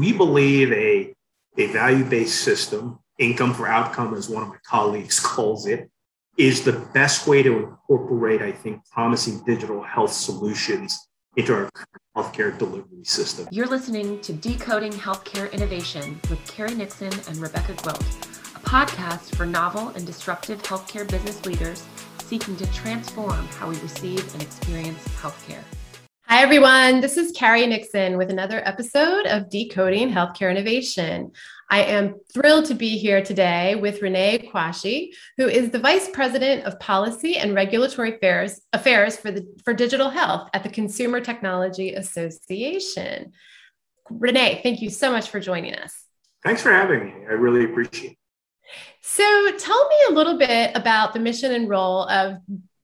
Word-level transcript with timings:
we 0.00 0.14
believe 0.14 0.72
a, 0.72 1.14
a 1.58 1.66
value 1.66 2.04
based 2.04 2.40
system, 2.40 2.98
income 3.18 3.52
for 3.52 3.68
outcome, 3.68 4.14
as 4.14 4.30
one 4.30 4.42
of 4.42 4.48
my 4.48 4.56
colleagues 4.66 5.20
calls 5.30 5.66
it, 5.66 5.90
is 6.38 6.64
the 6.64 6.72
best 6.94 7.26
way 7.26 7.42
to 7.42 7.58
incorporate, 7.58 8.40
I 8.40 8.50
think, 8.50 8.80
promising 8.90 9.44
digital 9.44 9.82
health 9.82 10.12
solutions 10.12 10.98
into 11.36 11.52
our 11.52 11.70
healthcare 12.16 12.56
delivery 12.58 13.04
system. 13.04 13.46
You're 13.50 13.66
listening 13.66 14.22
to 14.22 14.32
Decoding 14.32 14.92
Healthcare 14.92 15.52
Innovation 15.52 16.18
with 16.30 16.44
Carrie 16.46 16.74
Nixon 16.74 17.12
and 17.28 17.36
Rebecca 17.36 17.74
Gwilt, 17.74 18.00
a 18.56 18.60
podcast 18.60 19.36
for 19.36 19.44
novel 19.44 19.88
and 19.90 20.06
disruptive 20.06 20.62
healthcare 20.62 21.08
business 21.08 21.44
leaders 21.44 21.84
seeking 22.20 22.56
to 22.56 22.66
transform 22.72 23.46
how 23.58 23.68
we 23.68 23.78
receive 23.80 24.32
and 24.32 24.42
experience 24.42 25.06
healthcare. 25.20 25.62
Hi, 26.30 26.42
everyone. 26.42 27.00
This 27.00 27.16
is 27.16 27.32
Carrie 27.32 27.66
Nixon 27.66 28.16
with 28.16 28.30
another 28.30 28.62
episode 28.64 29.26
of 29.26 29.50
Decoding 29.50 30.12
Healthcare 30.12 30.48
Innovation. 30.48 31.32
I 31.70 31.82
am 31.82 32.20
thrilled 32.32 32.66
to 32.66 32.74
be 32.74 32.96
here 32.98 33.20
today 33.20 33.74
with 33.74 34.00
Renee 34.00 34.48
Quashie, 34.48 35.08
who 35.38 35.48
is 35.48 35.70
the 35.70 35.80
Vice 35.80 36.08
President 36.12 36.66
of 36.66 36.78
Policy 36.78 37.36
and 37.36 37.52
Regulatory 37.52 38.14
Affairs, 38.14 38.60
Affairs 38.72 39.16
for, 39.16 39.32
the, 39.32 39.44
for 39.64 39.74
Digital 39.74 40.08
Health 40.08 40.48
at 40.54 40.62
the 40.62 40.68
Consumer 40.68 41.20
Technology 41.20 41.94
Association. 41.94 43.32
Renee, 44.08 44.60
thank 44.62 44.80
you 44.80 44.88
so 44.88 45.10
much 45.10 45.30
for 45.30 45.40
joining 45.40 45.74
us. 45.74 46.04
Thanks 46.44 46.62
for 46.62 46.70
having 46.70 47.06
me. 47.06 47.12
I 47.28 47.32
really 47.32 47.64
appreciate 47.64 48.12
it. 48.12 48.18
So, 49.00 49.50
tell 49.58 49.88
me 49.88 49.96
a 50.10 50.12
little 50.12 50.38
bit 50.38 50.76
about 50.76 51.12
the 51.12 51.18
mission 51.18 51.52
and 51.52 51.68
role 51.68 52.04
of 52.04 52.36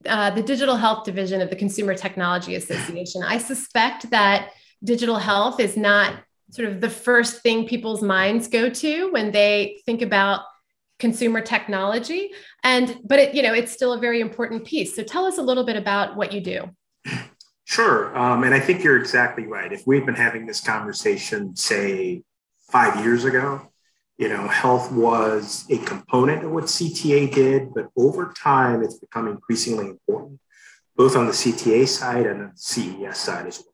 uh, 0.07 0.31
the 0.31 0.41
Digital 0.41 0.75
Health 0.75 1.03
Division 1.03 1.41
of 1.41 1.49
the 1.49 1.55
Consumer 1.55 1.93
Technology 1.93 2.55
Association. 2.55 3.23
I 3.23 3.37
suspect 3.37 4.09
that 4.11 4.51
digital 4.83 5.17
health 5.17 5.59
is 5.59 5.75
not 5.77 6.13
sort 6.51 6.69
of 6.69 6.81
the 6.81 6.89
first 6.89 7.41
thing 7.41 7.67
people's 7.67 8.01
minds 8.01 8.47
go 8.47 8.69
to 8.69 9.11
when 9.11 9.31
they 9.31 9.81
think 9.85 10.01
about 10.01 10.41
consumer 10.99 11.41
technology. 11.41 12.31
And 12.63 12.99
but 13.03 13.19
it 13.19 13.35
you 13.35 13.41
know 13.41 13.53
it's 13.53 13.71
still 13.71 13.93
a 13.93 13.99
very 13.99 14.21
important 14.21 14.65
piece. 14.65 14.95
So 14.95 15.03
tell 15.03 15.25
us 15.25 15.37
a 15.37 15.41
little 15.41 15.63
bit 15.63 15.75
about 15.75 16.15
what 16.15 16.31
you 16.33 16.41
do. 16.41 16.69
Sure. 17.65 18.17
Um, 18.17 18.43
and 18.43 18.53
i 18.55 18.61
think 18.61 18.81
you're 18.81 18.97
exactly 18.97 19.45
right. 19.45 19.71
If 19.73 19.85
we'd 19.85 20.05
been 20.05 20.15
having 20.15 20.45
this 20.45 20.61
conversation 20.61 21.55
say 21.55 22.23
five 22.71 23.03
years 23.03 23.25
ago 23.25 23.69
you 24.17 24.29
know, 24.29 24.47
health 24.47 24.91
was 24.91 25.65
a 25.69 25.77
component 25.77 26.43
of 26.43 26.51
what 26.51 26.65
CTA 26.65 27.33
did, 27.33 27.73
but 27.73 27.89
over 27.95 28.33
time, 28.35 28.83
it's 28.83 28.97
become 28.97 29.27
increasingly 29.27 29.87
important, 29.87 30.39
both 30.95 31.15
on 31.15 31.27
the 31.27 31.31
CTA 31.31 31.87
side 31.87 32.25
and 32.25 32.41
the 32.41 32.51
CES 32.55 33.17
side 33.17 33.45
as 33.45 33.59
well. 33.59 33.73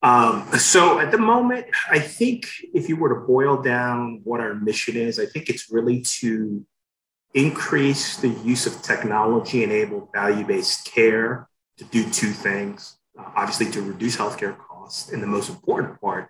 Um, 0.00 0.46
so 0.58 1.00
at 1.00 1.10
the 1.10 1.18
moment, 1.18 1.66
I 1.90 1.98
think 1.98 2.46
if 2.72 2.88
you 2.88 2.96
were 2.96 3.08
to 3.08 3.26
boil 3.26 3.60
down 3.60 4.20
what 4.22 4.40
our 4.40 4.54
mission 4.54 4.96
is, 4.96 5.18
I 5.18 5.26
think 5.26 5.48
it's 5.48 5.72
really 5.72 6.02
to 6.20 6.64
increase 7.34 8.16
the 8.16 8.28
use 8.28 8.66
of 8.66 8.80
technology 8.80 9.64
enabled 9.64 10.10
value 10.14 10.46
based 10.46 10.84
care 10.84 11.48
to 11.78 11.84
do 11.84 12.08
two 12.08 12.30
things. 12.30 12.96
Uh, 13.18 13.24
obviously, 13.34 13.70
to 13.72 13.82
reduce 13.82 14.16
healthcare 14.16 14.56
costs. 14.56 15.10
And 15.10 15.20
the 15.20 15.26
most 15.26 15.50
important 15.50 16.00
part 16.00 16.28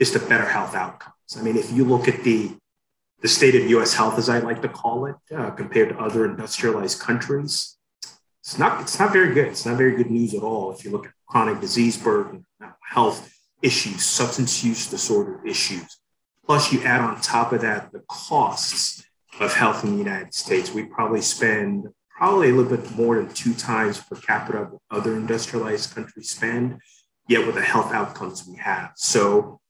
is 0.00 0.10
to 0.10 0.18
better 0.18 0.44
health 0.44 0.74
outcomes. 0.74 1.14
I 1.38 1.42
mean, 1.42 1.56
if 1.56 1.70
you 1.72 1.84
look 1.84 2.08
at 2.08 2.24
the 2.24 2.56
the 3.24 3.28
state 3.30 3.54
of 3.54 3.66
US 3.70 3.94
health, 3.94 4.18
as 4.18 4.28
I 4.28 4.40
like 4.40 4.60
to 4.60 4.68
call 4.68 5.06
it, 5.06 5.16
uh, 5.34 5.50
compared 5.52 5.88
to 5.88 5.98
other 5.98 6.26
industrialized 6.26 7.00
countries, 7.00 7.78
it's 8.42 8.58
not, 8.58 8.82
it's 8.82 8.98
not 8.98 9.14
very 9.14 9.32
good. 9.32 9.46
It's 9.48 9.64
not 9.64 9.78
very 9.78 9.96
good 9.96 10.10
news 10.10 10.34
at 10.34 10.42
all. 10.42 10.72
If 10.72 10.84
you 10.84 10.90
look 10.90 11.06
at 11.06 11.12
chronic 11.26 11.58
disease 11.58 11.96
burden, 11.96 12.44
health 12.82 13.34
issues, 13.62 14.04
substance 14.04 14.62
use 14.62 14.90
disorder 14.90 15.40
issues, 15.46 15.96
plus 16.44 16.70
you 16.70 16.82
add 16.82 17.00
on 17.00 17.18
top 17.22 17.54
of 17.54 17.62
that 17.62 17.92
the 17.92 18.02
costs 18.08 19.02
of 19.40 19.54
health 19.54 19.84
in 19.84 19.92
the 19.92 19.96
United 19.96 20.34
States, 20.34 20.74
we 20.74 20.84
probably 20.84 21.22
spend 21.22 21.88
probably 22.18 22.50
a 22.50 22.54
little 22.54 22.76
bit 22.76 22.90
more 22.94 23.16
than 23.16 23.32
two 23.32 23.54
times 23.54 24.02
per 24.02 24.16
capita 24.16 24.58
of 24.58 24.78
other 24.90 25.16
industrialized 25.16 25.94
countries 25.94 26.28
spend, 26.28 26.78
yet 27.26 27.46
with 27.46 27.54
the 27.54 27.62
health 27.62 27.90
outcomes 27.90 28.46
we 28.46 28.56
have. 28.56 28.92
So 28.96 29.60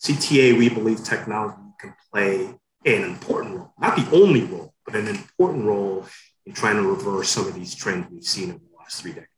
CTA, 0.00 0.56
we 0.56 0.68
believe 0.68 1.02
technology 1.02 1.56
can 1.80 1.92
play 2.12 2.54
an 2.84 3.04
important 3.04 3.56
role, 3.56 3.72
not 3.78 3.96
the 3.96 4.16
only 4.16 4.44
role, 4.44 4.74
but 4.84 4.94
an 4.94 5.08
important 5.08 5.64
role 5.64 6.06
in 6.46 6.52
trying 6.54 6.76
to 6.76 6.82
reverse 6.82 7.30
some 7.30 7.46
of 7.46 7.54
these 7.54 7.74
trends 7.74 8.06
we've 8.10 8.24
seen 8.24 8.50
over 8.50 8.58
the 8.58 8.76
last 8.78 9.02
three 9.02 9.12
decades. 9.12 9.28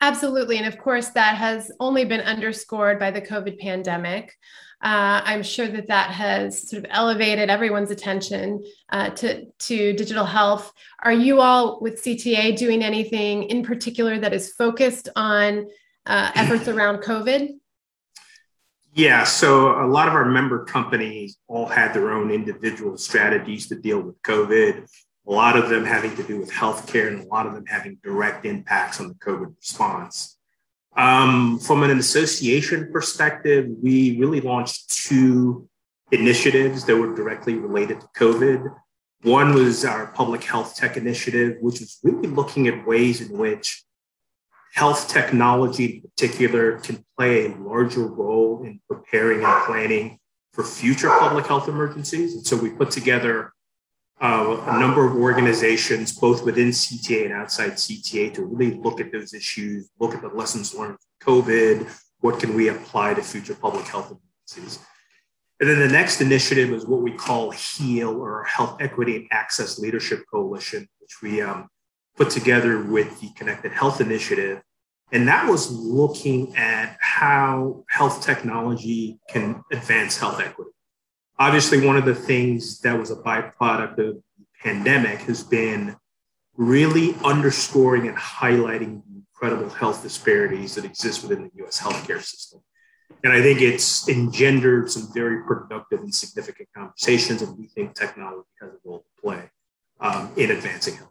Absolutely. 0.00 0.56
And 0.56 0.66
of 0.66 0.78
course, 0.78 1.08
that 1.10 1.36
has 1.36 1.70
only 1.78 2.04
been 2.04 2.20
underscored 2.20 2.98
by 2.98 3.10
the 3.10 3.20
COVID 3.20 3.58
pandemic. 3.58 4.34
Uh, 4.82 5.20
I'm 5.24 5.42
sure 5.42 5.68
that 5.68 5.88
that 5.88 6.10
has 6.10 6.70
sort 6.70 6.82
of 6.82 6.90
elevated 6.90 7.50
everyone's 7.50 7.90
attention 7.90 8.64
uh, 8.90 9.10
to, 9.10 9.44
to 9.44 9.92
digital 9.92 10.24
health. 10.24 10.72
Are 11.02 11.12
you 11.12 11.40
all 11.40 11.80
with 11.80 12.02
CTA 12.02 12.56
doing 12.56 12.82
anything 12.82 13.42
in 13.44 13.62
particular 13.62 14.18
that 14.18 14.32
is 14.32 14.54
focused 14.54 15.10
on 15.16 15.66
uh, 16.06 16.30
efforts 16.34 16.66
around 16.66 17.02
COVID? 17.02 17.59
Yeah, 18.92 19.22
so 19.24 19.80
a 19.80 19.86
lot 19.86 20.08
of 20.08 20.14
our 20.14 20.24
member 20.24 20.64
companies 20.64 21.36
all 21.46 21.66
had 21.66 21.94
their 21.94 22.10
own 22.10 22.30
individual 22.30 22.98
strategies 22.98 23.68
to 23.68 23.76
deal 23.76 24.00
with 24.00 24.20
COVID. 24.22 24.88
A 25.28 25.30
lot 25.30 25.56
of 25.56 25.68
them 25.68 25.84
having 25.84 26.16
to 26.16 26.24
do 26.24 26.40
with 26.40 26.50
healthcare, 26.50 27.06
and 27.06 27.20
a 27.20 27.26
lot 27.26 27.46
of 27.46 27.54
them 27.54 27.66
having 27.66 27.98
direct 28.02 28.44
impacts 28.44 29.00
on 29.00 29.08
the 29.08 29.14
COVID 29.14 29.54
response. 29.56 30.36
Um, 30.96 31.60
from 31.60 31.84
an 31.84 31.96
association 31.96 32.90
perspective, 32.92 33.68
we 33.80 34.18
really 34.18 34.40
launched 34.40 34.90
two 35.06 35.68
initiatives 36.10 36.84
that 36.86 36.96
were 36.96 37.14
directly 37.14 37.54
related 37.54 38.00
to 38.00 38.08
COVID. 38.16 38.74
One 39.22 39.54
was 39.54 39.84
our 39.84 40.08
public 40.08 40.42
health 40.42 40.74
tech 40.74 40.96
initiative, 40.96 41.58
which 41.60 41.78
was 41.78 41.98
really 42.02 42.26
looking 42.26 42.66
at 42.66 42.86
ways 42.86 43.20
in 43.20 43.38
which 43.38 43.84
health 44.74 45.08
technology 45.08 45.84
in 45.86 46.00
particular 46.02 46.78
can 46.78 47.04
play 47.16 47.46
a 47.46 47.56
larger 47.56 48.06
role 48.06 48.62
in 48.64 48.80
preparing 48.88 49.44
and 49.44 49.64
planning 49.64 50.18
for 50.52 50.64
future 50.64 51.08
public 51.08 51.46
health 51.46 51.68
emergencies. 51.68 52.34
And 52.34 52.46
so 52.46 52.56
we 52.56 52.70
put 52.70 52.90
together 52.90 53.52
uh, 54.20 54.62
a 54.66 54.78
number 54.78 55.06
of 55.06 55.16
organizations, 55.16 56.12
both 56.18 56.44
within 56.44 56.68
CTA 56.68 57.24
and 57.24 57.32
outside 57.32 57.72
CTA, 57.72 58.34
to 58.34 58.44
really 58.44 58.76
look 58.76 59.00
at 59.00 59.12
those 59.12 59.32
issues, 59.32 59.88
look 59.98 60.14
at 60.14 60.20
the 60.20 60.28
lessons 60.28 60.74
learned 60.74 60.98
from 61.18 61.42
COVID, 61.42 61.90
what 62.20 62.38
can 62.38 62.54
we 62.54 62.68
apply 62.68 63.14
to 63.14 63.22
future 63.22 63.54
public 63.54 63.86
health 63.86 64.12
emergencies. 64.12 64.84
And 65.58 65.68
then 65.68 65.78
the 65.78 65.88
next 65.88 66.20
initiative 66.20 66.72
is 66.72 66.86
what 66.86 67.02
we 67.02 67.12
call 67.12 67.50
HEAL, 67.50 68.16
or 68.16 68.44
Health 68.44 68.76
Equity 68.80 69.16
and 69.16 69.26
Access 69.30 69.78
Leadership 69.78 70.24
Coalition, 70.30 70.88
which 71.00 71.22
we 71.22 71.40
um, 71.42 71.68
put 72.16 72.30
together 72.30 72.82
with 72.82 73.20
the 73.20 73.30
Connected 73.30 73.72
Health 73.72 74.00
Initiative. 74.00 74.62
And 75.12 75.26
that 75.28 75.48
was 75.48 75.70
looking 75.70 76.54
at 76.56 76.96
how 77.00 77.84
health 77.88 78.24
technology 78.24 79.18
can 79.28 79.62
advance 79.72 80.18
health 80.18 80.40
equity. 80.40 80.70
Obviously, 81.38 81.84
one 81.84 81.96
of 81.96 82.04
the 82.04 82.14
things 82.14 82.80
that 82.80 82.98
was 82.98 83.10
a 83.10 83.16
byproduct 83.16 83.92
of 83.92 83.96
the 83.96 84.22
pandemic 84.62 85.20
has 85.22 85.42
been 85.42 85.96
really 86.56 87.14
underscoring 87.24 88.06
and 88.06 88.16
highlighting 88.16 89.02
the 89.06 89.22
incredible 89.32 89.70
health 89.70 90.02
disparities 90.02 90.74
that 90.74 90.84
exist 90.84 91.22
within 91.22 91.50
the 91.54 91.64
US 91.64 91.80
healthcare 91.80 92.22
system. 92.22 92.60
And 93.24 93.32
I 93.32 93.42
think 93.42 93.60
it's 93.60 94.08
engendered 94.08 94.90
some 94.90 95.08
very 95.12 95.42
productive 95.44 96.00
and 96.00 96.14
significant 96.14 96.68
conversations, 96.74 97.42
and 97.42 97.58
we 97.58 97.66
think 97.66 97.94
technology 97.94 98.48
has 98.60 98.70
a 98.70 98.76
role 98.84 99.00
to 99.00 99.22
play 99.22 99.50
um, 100.00 100.30
in 100.36 100.50
advancing 100.50 100.96
health. 100.96 101.09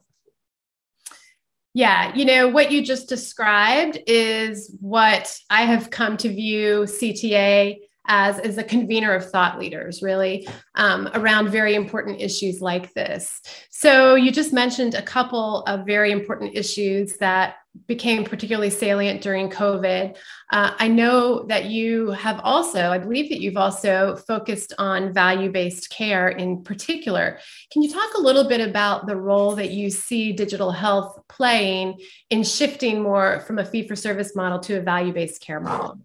Yeah, 1.74 2.16
you 2.16 2.25
know, 2.25 2.47
what 2.47 2.72
you 2.72 2.84
just 2.84 3.07
described 3.07 4.00
is 4.07 4.75
what 4.80 5.38
I 5.50 5.63
have 5.63 5.91
come 5.91 6.18
to 6.18 6.30
view 6.30 6.81
CTA 6.81 7.78
as, 8.09 8.40
as 8.40 8.58
a 8.58 8.64
convener 8.64 9.14
of 9.14 9.30
thought 9.30 9.58
leaders, 9.58 10.02
really, 10.02 10.47
um, 10.76 11.09
around 11.14 11.50
very 11.50 11.76
important 11.76 12.20
issues 12.20 12.59
like 12.59 12.91
this. 12.94 13.41
So, 13.70 14.16
you 14.16 14.32
just 14.32 14.52
mentioned 14.52 14.96
a 14.96 15.02
couple 15.02 15.61
of 15.64 15.85
very 15.85 16.11
important 16.11 16.58
issues 16.58 17.17
that 17.17 17.56
became 17.88 18.23
particularly 18.23 18.70
salient 18.70 19.22
during 19.22 19.50
COVID. 19.50 20.17
Uh, 20.52 20.72
I 20.78 20.88
know 20.88 21.44
that 21.46 21.66
you 21.66 22.11
have 22.11 22.41
also, 22.44 22.90
I 22.90 22.97
believe 22.97 23.29
that 23.29 23.41
you've 23.41 23.58
also 23.58 24.16
focused 24.16 24.73
on 24.79 25.14
value 25.14 25.52
based 25.52 25.90
care 25.90 26.29
in 26.29 26.64
particular. 26.64 27.40
Can 27.72 27.84
you 27.84 27.91
talk 27.91 28.16
a 28.16 28.22
little 28.22 28.47
bit 28.47 28.67
about 28.67 29.06
the 29.06 29.16
role 29.16 29.56
that 29.56 29.72
you 29.72 29.90
see 29.90 30.34
digital 30.34 30.72
health 30.72 31.20
playing 31.29 32.00
in 32.29 32.44
shifting 32.44 33.02
more 33.02 33.41
from 33.41 33.59
a 33.59 33.66
fee 33.66 33.88
for 33.88 33.96
service 33.96 34.35
model 34.35 34.59
to 34.59 34.79
a 34.79 34.82
value 34.82 35.14
based 35.14 35.41
care 35.41 35.59
model? 35.59 36.00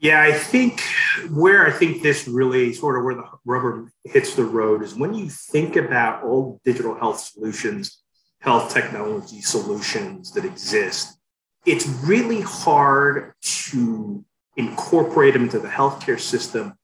Yeah, 0.00 0.22
I 0.22 0.32
think 0.32 0.80
where 1.30 1.66
I 1.66 1.72
think 1.72 2.02
this 2.02 2.28
really 2.28 2.72
sort 2.72 2.98
of 2.98 3.04
where 3.04 3.16
the 3.16 3.24
rubber 3.44 3.90
hits 4.04 4.34
the 4.34 4.44
road 4.44 4.82
is 4.82 4.94
when 4.94 5.12
you 5.12 5.28
think 5.28 5.74
about 5.74 6.22
all 6.22 6.60
digital 6.64 6.94
health 6.94 7.20
solutions 7.20 8.02
health 8.40 8.72
technology 8.72 9.40
solutions 9.40 10.30
that 10.32 10.44
exist, 10.44 11.18
it's 11.66 11.86
really 12.04 12.40
hard 12.40 13.32
to 13.42 14.24
incorporate 14.56 15.34
them 15.34 15.42
into 15.44 15.58
the 15.58 15.68
healthcare 15.68 16.20
system 16.20 16.74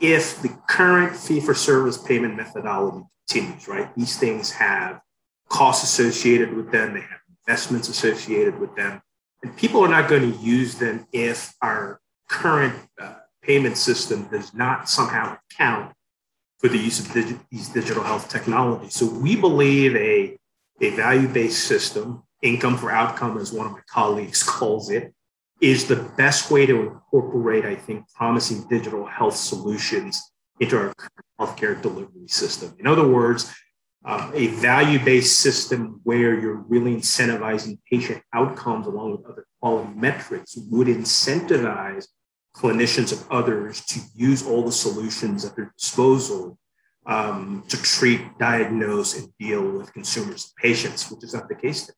if 0.00 0.40
the 0.42 0.48
current 0.68 1.14
fee 1.14 1.40
for 1.40 1.54
service 1.54 1.98
payment 1.98 2.36
methodology 2.36 3.04
continues, 3.28 3.68
right? 3.68 3.94
These 3.94 4.18
things 4.18 4.50
have 4.52 5.00
costs 5.48 5.84
associated 5.84 6.52
with 6.54 6.72
them, 6.72 6.94
they 6.94 7.00
have 7.00 7.20
investments 7.46 7.88
associated 7.88 8.58
with 8.58 8.74
them, 8.74 9.00
and 9.42 9.56
people 9.56 9.84
are 9.84 9.88
not 9.88 10.08
going 10.08 10.32
to 10.32 10.38
use 10.38 10.76
them 10.76 11.06
if 11.12 11.54
our 11.62 12.00
current 12.28 12.74
uh, 13.00 13.14
payment 13.42 13.76
system 13.76 14.28
does 14.30 14.54
not 14.54 14.88
somehow 14.88 15.36
account 15.50 15.92
for 16.58 16.68
the 16.68 16.78
use 16.78 17.00
of 17.00 17.12
these 17.50 17.68
digital 17.68 18.02
health 18.02 18.28
technologies. 18.28 18.94
So 18.94 19.06
we 19.06 19.36
believe 19.36 19.94
a, 19.96 20.36
a 20.80 20.90
value 20.90 21.28
based 21.28 21.64
system, 21.64 22.22
income 22.42 22.78
for 22.78 22.90
outcome, 22.90 23.38
as 23.38 23.52
one 23.52 23.66
of 23.66 23.72
my 23.72 23.82
colleagues 23.88 24.42
calls 24.42 24.90
it, 24.90 25.12
is 25.60 25.86
the 25.86 25.96
best 26.16 26.50
way 26.50 26.66
to 26.66 26.80
incorporate, 26.80 27.64
I 27.64 27.74
think, 27.74 28.04
promising 28.14 28.66
digital 28.68 29.06
health 29.06 29.36
solutions 29.36 30.30
into 30.60 30.76
our 30.76 30.94
healthcare 31.40 31.80
delivery 31.80 32.28
system. 32.28 32.74
In 32.78 32.86
other 32.86 33.06
words, 33.06 33.52
uh, 34.04 34.30
a 34.34 34.48
value 34.48 35.02
based 35.02 35.40
system 35.40 36.00
where 36.04 36.38
you're 36.38 36.62
really 36.68 36.94
incentivizing 36.94 37.78
patient 37.90 38.22
outcomes 38.34 38.86
along 38.86 39.12
with 39.12 39.26
other 39.26 39.46
quality 39.60 39.90
metrics 39.94 40.56
would 40.70 40.88
incentivize 40.88 42.06
clinicians 42.54 43.12
and 43.12 43.24
others 43.30 43.80
to 43.86 44.00
use 44.14 44.46
all 44.46 44.62
the 44.62 44.72
solutions 44.72 45.44
at 45.44 45.56
their 45.56 45.72
disposal 45.78 46.58
um, 47.06 47.64
to 47.68 47.80
treat, 47.82 48.20
diagnose, 48.38 49.18
and 49.18 49.28
deal 49.38 49.62
with 49.62 49.92
consumers 49.92 50.44
and 50.44 50.62
patients, 50.62 51.10
which 51.10 51.24
is 51.24 51.34
not 51.34 51.48
the 51.48 51.54
case 51.54 51.86
today. 51.86 51.96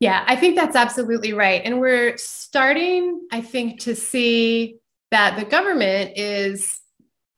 Yeah, 0.00 0.24
I 0.26 0.36
think 0.36 0.56
that's 0.56 0.76
absolutely 0.76 1.32
right. 1.32 1.60
And 1.64 1.78
we're 1.80 2.16
starting, 2.16 3.20
I 3.30 3.40
think, 3.40 3.80
to 3.80 3.94
see 3.94 4.76
that 5.10 5.38
the 5.38 5.44
government 5.44 6.12
is 6.16 6.80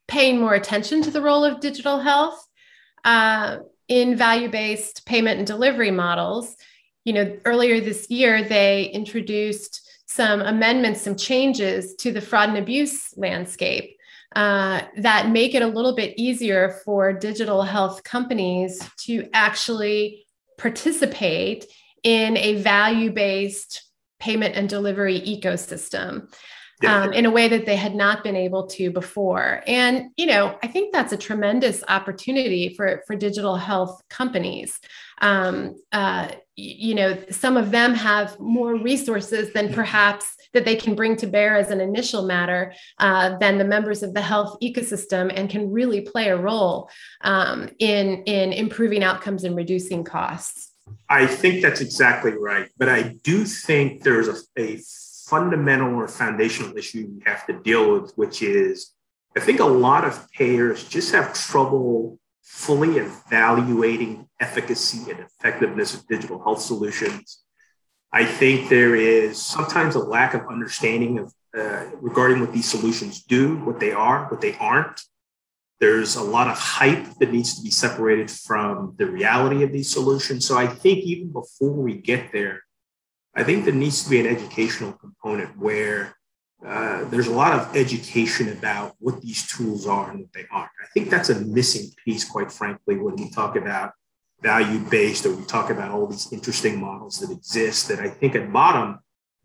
paying 0.06 0.38
more 0.38 0.54
attention 0.54 1.02
to 1.02 1.10
the 1.10 1.22
role 1.22 1.44
of 1.44 1.60
digital 1.60 1.98
health 1.98 2.46
uh, 3.04 3.58
in 3.88 4.16
value 4.16 4.48
based 4.48 5.04
payment 5.06 5.38
and 5.38 5.46
delivery 5.46 5.90
models. 5.90 6.56
You 7.04 7.12
know, 7.14 7.38
earlier 7.44 7.80
this 7.80 8.08
year, 8.10 8.44
they 8.44 8.84
introduced 8.86 9.88
some 10.06 10.40
amendments, 10.40 11.02
some 11.02 11.16
changes 11.16 11.94
to 11.96 12.12
the 12.12 12.20
fraud 12.20 12.50
and 12.50 12.58
abuse 12.58 13.16
landscape 13.16 13.96
uh, 14.36 14.82
that 14.96 15.30
make 15.30 15.54
it 15.54 15.62
a 15.62 15.66
little 15.66 15.94
bit 15.94 16.14
easier 16.16 16.80
for 16.84 17.12
digital 17.12 17.62
health 17.62 18.02
companies 18.04 18.80
to 18.98 19.28
actually 19.32 20.24
participate 20.58 21.66
in 22.02 22.36
a 22.36 22.54
value 22.62 23.12
based 23.12 23.82
payment 24.20 24.54
and 24.54 24.68
delivery 24.68 25.20
ecosystem. 25.20 26.32
Um, 26.84 27.12
in 27.12 27.26
a 27.26 27.30
way 27.30 27.48
that 27.48 27.66
they 27.66 27.76
had 27.76 27.94
not 27.94 28.24
been 28.24 28.36
able 28.36 28.66
to 28.68 28.90
before. 28.90 29.62
And, 29.66 30.10
you 30.16 30.26
know, 30.26 30.58
I 30.62 30.66
think 30.66 30.92
that's 30.92 31.12
a 31.12 31.16
tremendous 31.16 31.84
opportunity 31.88 32.74
for, 32.74 33.02
for 33.06 33.14
digital 33.14 33.56
health 33.56 34.00
companies. 34.08 34.78
Um, 35.20 35.76
uh, 35.92 36.28
you 36.56 36.94
know, 36.94 37.16
some 37.30 37.56
of 37.56 37.70
them 37.70 37.94
have 37.94 38.38
more 38.38 38.74
resources 38.76 39.52
than 39.52 39.72
perhaps 39.72 40.36
that 40.52 40.64
they 40.64 40.76
can 40.76 40.94
bring 40.94 41.16
to 41.16 41.26
bear 41.26 41.56
as 41.56 41.70
an 41.70 41.80
initial 41.80 42.26
matter 42.26 42.74
uh, 42.98 43.38
than 43.38 43.58
the 43.58 43.64
members 43.64 44.02
of 44.02 44.12
the 44.12 44.20
health 44.20 44.58
ecosystem 44.62 45.32
and 45.34 45.48
can 45.48 45.70
really 45.70 46.02
play 46.02 46.28
a 46.28 46.36
role 46.36 46.90
um, 47.22 47.70
in, 47.78 48.22
in 48.24 48.52
improving 48.52 49.02
outcomes 49.02 49.44
and 49.44 49.56
reducing 49.56 50.04
costs. 50.04 50.72
I 51.08 51.26
think 51.26 51.62
that's 51.62 51.80
exactly 51.80 52.32
right. 52.32 52.68
But 52.76 52.88
I 52.88 53.14
do 53.22 53.44
think 53.44 54.02
there's 54.02 54.28
a, 54.28 54.36
a 54.58 54.78
fundamental 55.32 55.94
or 55.94 56.06
foundational 56.08 56.76
issue 56.76 57.08
we 57.16 57.22
have 57.24 57.46
to 57.46 57.54
deal 57.68 57.84
with, 57.92 58.12
which 58.20 58.42
is 58.42 58.92
I 59.34 59.40
think 59.40 59.60
a 59.60 59.74
lot 59.88 60.04
of 60.04 60.30
payers 60.32 60.78
just 60.96 61.08
have 61.14 61.32
trouble 61.32 62.18
fully 62.42 62.98
evaluating 62.98 64.28
efficacy 64.38 65.10
and 65.10 65.20
effectiveness 65.20 65.94
of 65.94 66.06
digital 66.06 66.38
health 66.44 66.60
solutions. 66.60 67.24
I 68.12 68.26
think 68.26 68.68
there 68.68 68.94
is 68.94 69.40
sometimes 69.40 69.94
a 69.94 70.04
lack 70.16 70.34
of 70.34 70.42
understanding 70.54 71.18
of 71.18 71.32
uh, 71.56 71.84
regarding 72.08 72.40
what 72.40 72.52
these 72.52 72.68
solutions 72.68 73.22
do, 73.22 73.56
what 73.68 73.80
they 73.80 73.92
are, 73.92 74.26
what 74.30 74.42
they 74.42 74.54
aren't. 74.56 75.00
There's 75.80 76.14
a 76.16 76.22
lot 76.36 76.48
of 76.48 76.58
hype 76.58 77.06
that 77.18 77.32
needs 77.32 77.56
to 77.56 77.62
be 77.62 77.70
separated 77.70 78.30
from 78.30 78.94
the 78.98 79.06
reality 79.06 79.62
of 79.62 79.72
these 79.72 79.90
solutions. 79.90 80.46
So 80.46 80.58
I 80.58 80.66
think 80.66 80.98
even 81.12 81.32
before 81.32 81.76
we 81.88 81.94
get 81.94 82.32
there, 82.32 82.62
I 83.34 83.44
think 83.44 83.64
there 83.64 83.74
needs 83.74 84.04
to 84.04 84.10
be 84.10 84.20
an 84.20 84.26
educational 84.26 84.92
component 84.92 85.58
where 85.58 86.16
uh, 86.66 87.04
there's 87.06 87.26
a 87.26 87.32
lot 87.32 87.58
of 87.58 87.74
education 87.74 88.50
about 88.50 88.94
what 88.98 89.20
these 89.20 89.46
tools 89.48 89.86
are 89.86 90.10
and 90.10 90.20
what 90.20 90.32
they 90.32 90.46
aren't. 90.50 90.70
I 90.82 90.86
think 90.94 91.10
that's 91.10 91.30
a 91.30 91.40
missing 91.40 91.90
piece, 92.04 92.24
quite 92.24 92.52
frankly, 92.52 92.96
when 92.98 93.16
we 93.16 93.30
talk 93.30 93.56
about 93.56 93.92
value 94.42 94.78
based 94.90 95.24
or 95.24 95.34
we 95.34 95.44
talk 95.44 95.70
about 95.70 95.90
all 95.90 96.06
these 96.06 96.32
interesting 96.32 96.80
models 96.80 97.18
that 97.20 97.30
exist. 97.30 97.88
That 97.88 98.00
I 98.00 98.08
think 98.08 98.34
at 98.34 98.52
bottom, 98.52 98.98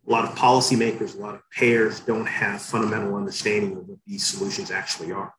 a 0.08 0.12
lot 0.12 0.26
of 0.26 0.38
policymakers, 0.38 1.16
a 1.16 1.20
lot 1.20 1.36
of 1.36 1.42
payers 1.52 2.00
don't 2.02 2.26
have 2.26 2.62
fundamental 2.62 3.16
understanding 3.16 3.78
of 3.78 3.88
what 3.88 4.00
these 4.06 4.26
solutions 4.26 4.72
actually 4.72 5.12
are. 5.12 5.34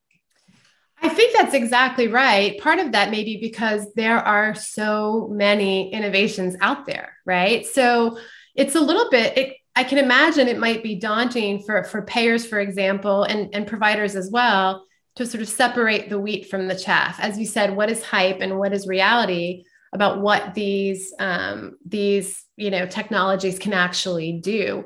I 1.00 1.08
think 1.08 1.36
that's 1.36 1.54
exactly 1.54 2.08
right. 2.08 2.58
Part 2.58 2.80
of 2.80 2.92
that 2.92 3.10
may 3.10 3.22
be 3.22 3.38
because 3.40 3.86
there 3.94 4.18
are 4.18 4.54
so 4.54 5.28
many 5.30 5.92
innovations 5.92 6.56
out 6.60 6.86
there, 6.86 7.14
right? 7.24 7.64
So 7.66 8.18
it's 8.58 8.74
a 8.74 8.80
little 8.80 9.08
bit, 9.08 9.38
it, 9.38 9.56
I 9.76 9.84
can 9.84 9.98
imagine 9.98 10.48
it 10.48 10.58
might 10.58 10.82
be 10.82 10.96
daunting 10.96 11.62
for, 11.62 11.84
for 11.84 12.02
payers, 12.02 12.44
for 12.44 12.58
example, 12.58 13.22
and, 13.22 13.54
and 13.54 13.66
providers 13.66 14.16
as 14.16 14.30
well, 14.30 14.84
to 15.14 15.24
sort 15.24 15.42
of 15.42 15.48
separate 15.48 16.10
the 16.10 16.18
wheat 16.18 16.50
from 16.50 16.66
the 16.66 16.74
chaff. 16.74 17.18
As 17.20 17.38
you 17.38 17.46
said, 17.46 17.74
what 17.74 17.90
is 17.90 18.02
hype 18.02 18.40
and 18.40 18.58
what 18.58 18.72
is 18.72 18.88
reality 18.88 19.64
about 19.92 20.20
what 20.20 20.54
these 20.54 21.14
um, 21.18 21.78
these 21.86 22.44
you 22.56 22.70
know 22.70 22.86
technologies 22.86 23.58
can 23.58 23.72
actually 23.72 24.40
do. 24.40 24.84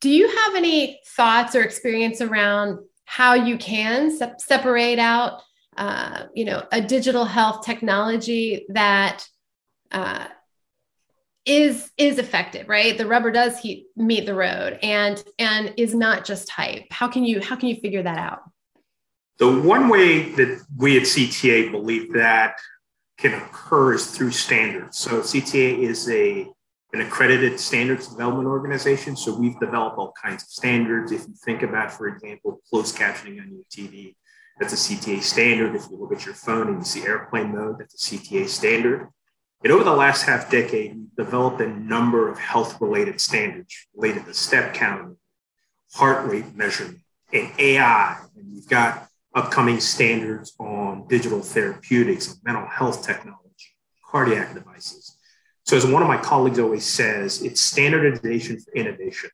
Do 0.00 0.10
you 0.10 0.28
have 0.28 0.54
any 0.54 1.00
thoughts 1.16 1.56
or 1.56 1.62
experience 1.62 2.20
around 2.20 2.78
how 3.06 3.34
you 3.34 3.56
can 3.58 4.16
se- 4.16 4.34
separate 4.38 4.98
out 4.98 5.42
uh, 5.76 6.24
you 6.34 6.44
know 6.44 6.64
a 6.70 6.80
digital 6.80 7.24
health 7.24 7.64
technology 7.64 8.66
that 8.68 9.26
uh, 9.90 10.26
is 11.46 11.90
is 11.96 12.18
effective 12.18 12.68
right? 12.68 12.98
The 12.98 13.06
rubber 13.06 13.30
does 13.30 13.58
heat, 13.58 13.86
meet 13.96 14.26
the 14.26 14.34
road 14.34 14.78
and 14.82 15.22
and 15.38 15.72
is 15.76 15.94
not 15.94 16.24
just 16.24 16.50
hype. 16.50 16.84
How 16.90 17.08
can 17.08 17.24
you 17.24 17.40
how 17.40 17.56
can 17.56 17.68
you 17.68 17.76
figure 17.76 18.02
that 18.02 18.18
out? 18.18 18.40
The 19.38 19.60
one 19.60 19.88
way 19.88 20.30
that 20.32 20.64
we 20.76 20.96
at 20.96 21.04
cta 21.04 21.70
believe 21.70 22.12
that 22.14 22.56
can 23.18 23.34
occur 23.34 23.94
is 23.94 24.06
through 24.06 24.32
standards. 24.32 24.98
So 24.98 25.20
cta 25.20 25.78
is 25.78 26.10
a 26.10 26.48
an 26.92 27.00
accredited 27.00 27.60
standards 27.60 28.08
development 28.08 28.48
organization. 28.48 29.16
So 29.16 29.36
we've 29.38 29.58
developed 29.60 29.98
all 29.98 30.14
kinds 30.20 30.42
of 30.42 30.48
standards. 30.48 31.12
If 31.12 31.22
you 31.22 31.34
think 31.44 31.62
about 31.62 31.92
for 31.92 32.08
example 32.08 32.60
closed 32.68 32.96
captioning 32.96 33.40
on 33.40 33.52
your 33.52 33.64
tv 33.70 34.14
that's 34.58 34.72
a 34.72 34.76
cta 34.76 35.22
standard. 35.22 35.76
If 35.76 35.88
you 35.90 35.98
look 35.98 36.12
at 36.12 36.24
your 36.24 36.34
phone 36.34 36.68
and 36.68 36.78
you 36.78 36.84
see 36.84 37.06
airplane 37.06 37.54
mode 37.54 37.78
that's 37.78 37.94
a 37.94 38.16
cta 38.16 38.48
standard. 38.48 39.08
And 39.62 39.72
over 39.72 39.84
the 39.84 39.92
last 39.92 40.22
half 40.22 40.50
decade, 40.50 41.05
developed 41.16 41.60
a 41.60 41.68
number 41.68 42.28
of 42.28 42.38
health 42.38 42.80
related 42.80 43.20
standards 43.20 43.86
related 43.94 44.26
to 44.26 44.34
step 44.34 44.74
count, 44.74 45.16
heart 45.92 46.26
rate 46.26 46.54
measurement, 46.54 47.00
and 47.32 47.50
AI. 47.58 48.18
And 48.36 48.52
we've 48.52 48.68
got 48.68 49.08
upcoming 49.34 49.80
standards 49.80 50.54
on 50.58 51.06
digital 51.08 51.40
therapeutics, 51.40 52.38
mental 52.44 52.66
health 52.66 53.04
technology, 53.04 53.74
cardiac 54.10 54.54
devices. 54.54 55.16
So, 55.64 55.76
as 55.76 55.84
one 55.84 56.02
of 56.02 56.08
my 56.08 56.16
colleagues 56.16 56.58
always 56.58 56.84
says, 56.86 57.42
it's 57.42 57.60
standardization 57.60 58.60
for 58.60 58.72
innovation. 58.72 59.30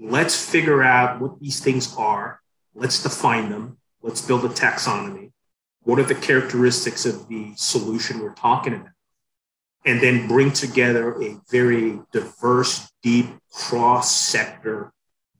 Let's 0.00 0.50
figure 0.50 0.82
out 0.82 1.20
what 1.20 1.40
these 1.40 1.60
things 1.60 1.94
are, 1.96 2.40
let's 2.74 3.02
define 3.02 3.50
them, 3.50 3.78
let's 4.00 4.20
build 4.20 4.44
a 4.44 4.48
taxonomy. 4.48 5.32
What 5.82 5.98
are 5.98 6.04
the 6.04 6.14
characteristics 6.14 7.04
of 7.04 7.28
the 7.28 7.52
solution 7.56 8.20
we're 8.20 8.34
talking 8.34 8.74
about? 8.74 8.92
And 9.84 10.00
then 10.00 10.26
bring 10.28 10.52
together 10.52 11.20
a 11.22 11.36
very 11.50 12.00
diverse, 12.12 12.90
deep, 13.02 13.26
cross 13.52 14.14
sector 14.14 14.92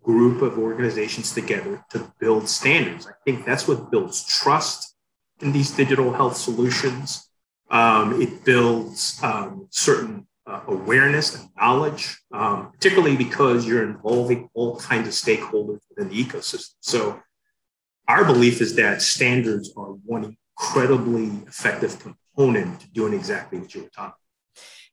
group 0.02 0.40
of 0.42 0.58
organizations 0.58 1.32
together 1.32 1.84
to 1.90 2.12
build 2.18 2.48
standards. 2.48 3.06
I 3.06 3.12
think 3.24 3.44
that's 3.44 3.68
what 3.68 3.90
builds 3.90 4.24
trust 4.26 4.94
in 5.40 5.52
these 5.52 5.70
digital 5.70 6.12
health 6.12 6.36
solutions. 6.36 7.28
Um, 7.70 8.20
it 8.22 8.44
builds 8.44 9.20
um, 9.22 9.68
certain 9.70 10.26
uh, 10.46 10.62
awareness 10.66 11.34
and 11.34 11.50
knowledge, 11.60 12.18
um, 12.32 12.72
particularly 12.72 13.16
because 13.16 13.66
you're 13.66 13.86
involving 13.86 14.48
all 14.54 14.78
kinds 14.78 15.06
of 15.06 15.12
stakeholders 15.12 15.80
within 15.90 16.08
the 16.08 16.24
ecosystem. 16.24 16.74
So, 16.80 17.20
our 18.06 18.24
belief 18.24 18.62
is 18.62 18.74
that 18.76 19.02
standards 19.02 19.70
are 19.76 19.92
one 20.06 20.38
incredibly 20.58 21.26
effective 21.46 21.98
component 21.98 22.80
to 22.80 22.90
doing 22.92 23.12
exactly 23.12 23.58
what 23.58 23.74
you 23.74 23.82
were 23.82 23.90
talking 23.90 24.14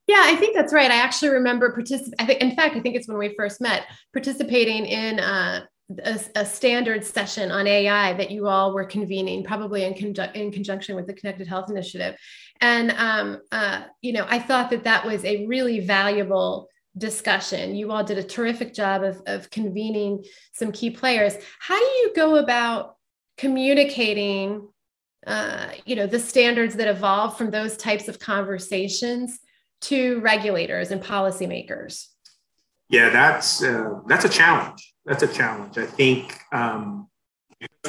yeah, 0.07 0.21
I 0.23 0.35
think 0.35 0.55
that's 0.55 0.73
right. 0.73 0.91
I 0.91 0.97
actually 0.97 1.29
remember 1.29 1.71
participating. 1.71 2.37
In 2.37 2.55
fact, 2.55 2.75
I 2.75 2.79
think 2.79 2.95
it's 2.95 3.07
when 3.07 3.17
we 3.17 3.33
first 3.35 3.59
met, 3.59 3.87
participating 4.13 4.85
in 4.85 5.19
uh, 5.19 5.65
a, 6.03 6.19
a, 6.35 6.45
standard 6.45 7.03
session 7.03 7.51
on 7.51 7.65
AI 7.65 8.13
that 8.13 8.29
you 8.29 8.47
all 8.47 8.73
were 8.73 8.85
convening, 8.85 9.43
probably 9.43 9.83
in, 9.83 9.93
conju- 9.93 10.33
in 10.35 10.51
conjunction 10.51 10.95
with 10.95 11.07
the 11.07 11.13
Connected 11.13 11.47
Health 11.47 11.69
Initiative. 11.69 12.15
And, 12.61 12.91
um, 12.91 13.41
uh, 13.51 13.83
you 14.01 14.13
know, 14.13 14.25
I 14.29 14.39
thought 14.39 14.69
that 14.71 14.83
that 14.83 15.05
was 15.05 15.25
a 15.25 15.45
really 15.47 15.79
valuable 15.79 16.69
discussion. 16.97 17.75
You 17.75 17.91
all 17.91 18.03
did 18.03 18.17
a 18.17 18.23
terrific 18.23 18.73
job 18.73 19.03
of, 19.03 19.21
of 19.25 19.49
convening 19.49 20.23
some 20.53 20.71
key 20.71 20.91
players. 20.91 21.35
How 21.59 21.77
do 21.77 21.85
you 21.85 22.13
go 22.15 22.37
about 22.37 22.95
communicating, 23.37 24.67
uh, 25.27 25.69
you 25.85 25.95
know, 25.95 26.07
the 26.07 26.19
standards 26.19 26.75
that 26.75 26.87
evolve 26.87 27.37
from 27.37 27.51
those 27.51 27.75
types 27.75 28.07
of 28.07 28.19
conversations 28.19 29.39
to 29.87 30.19
regulators 30.19 30.91
and 30.91 31.01
policymakers? 31.01 32.07
Yeah, 32.89 33.09
that's 33.09 33.63
uh, 33.63 33.99
that's 34.07 34.25
a 34.25 34.29
challenge. 34.29 34.93
That's 35.05 35.23
a 35.23 35.27
challenge. 35.27 35.77
I 35.77 35.85
think 35.85 36.37
um, 36.51 37.07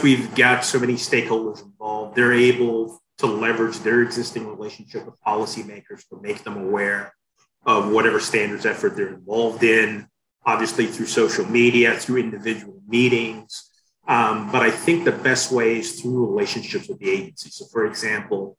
we've 0.03 0.35
got 0.35 0.65
so 0.65 0.79
many 0.79 0.95
stakeholders 0.95 1.63
involved. 1.63 2.17
They're 2.17 2.33
able 2.33 3.01
to 3.19 3.27
leverage 3.27 3.79
their 3.81 4.03
existing 4.03 4.47
relationship 4.47 5.07
with 5.07 5.15
policymakers 5.27 6.07
to 6.09 6.21
make 6.21 6.45
them 6.45 6.57
aware 6.57 7.15
of 7.65 7.91
whatever 7.91 8.21
standards 8.21 8.67
effort 8.67 8.97
they're 8.97 9.15
involved 9.15 9.63
in. 9.63 10.07
Obviously, 10.45 10.87
through 10.87 11.07
social 11.07 11.45
media, 11.45 11.95
through 11.97 12.19
individual 12.19 12.81
meetings. 12.87 13.71
Um, 14.07 14.53
but 14.53 14.63
I 14.63 14.71
think 14.71 15.05
the 15.05 15.13
best 15.13 15.51
way 15.51 15.79
is 15.79 16.01
through 16.01 16.27
relationships 16.27 16.89
with 16.89 17.01
the 17.01 17.11
agency. 17.11 17.51
So, 17.51 17.65
for 17.67 17.87
example, 17.87 18.57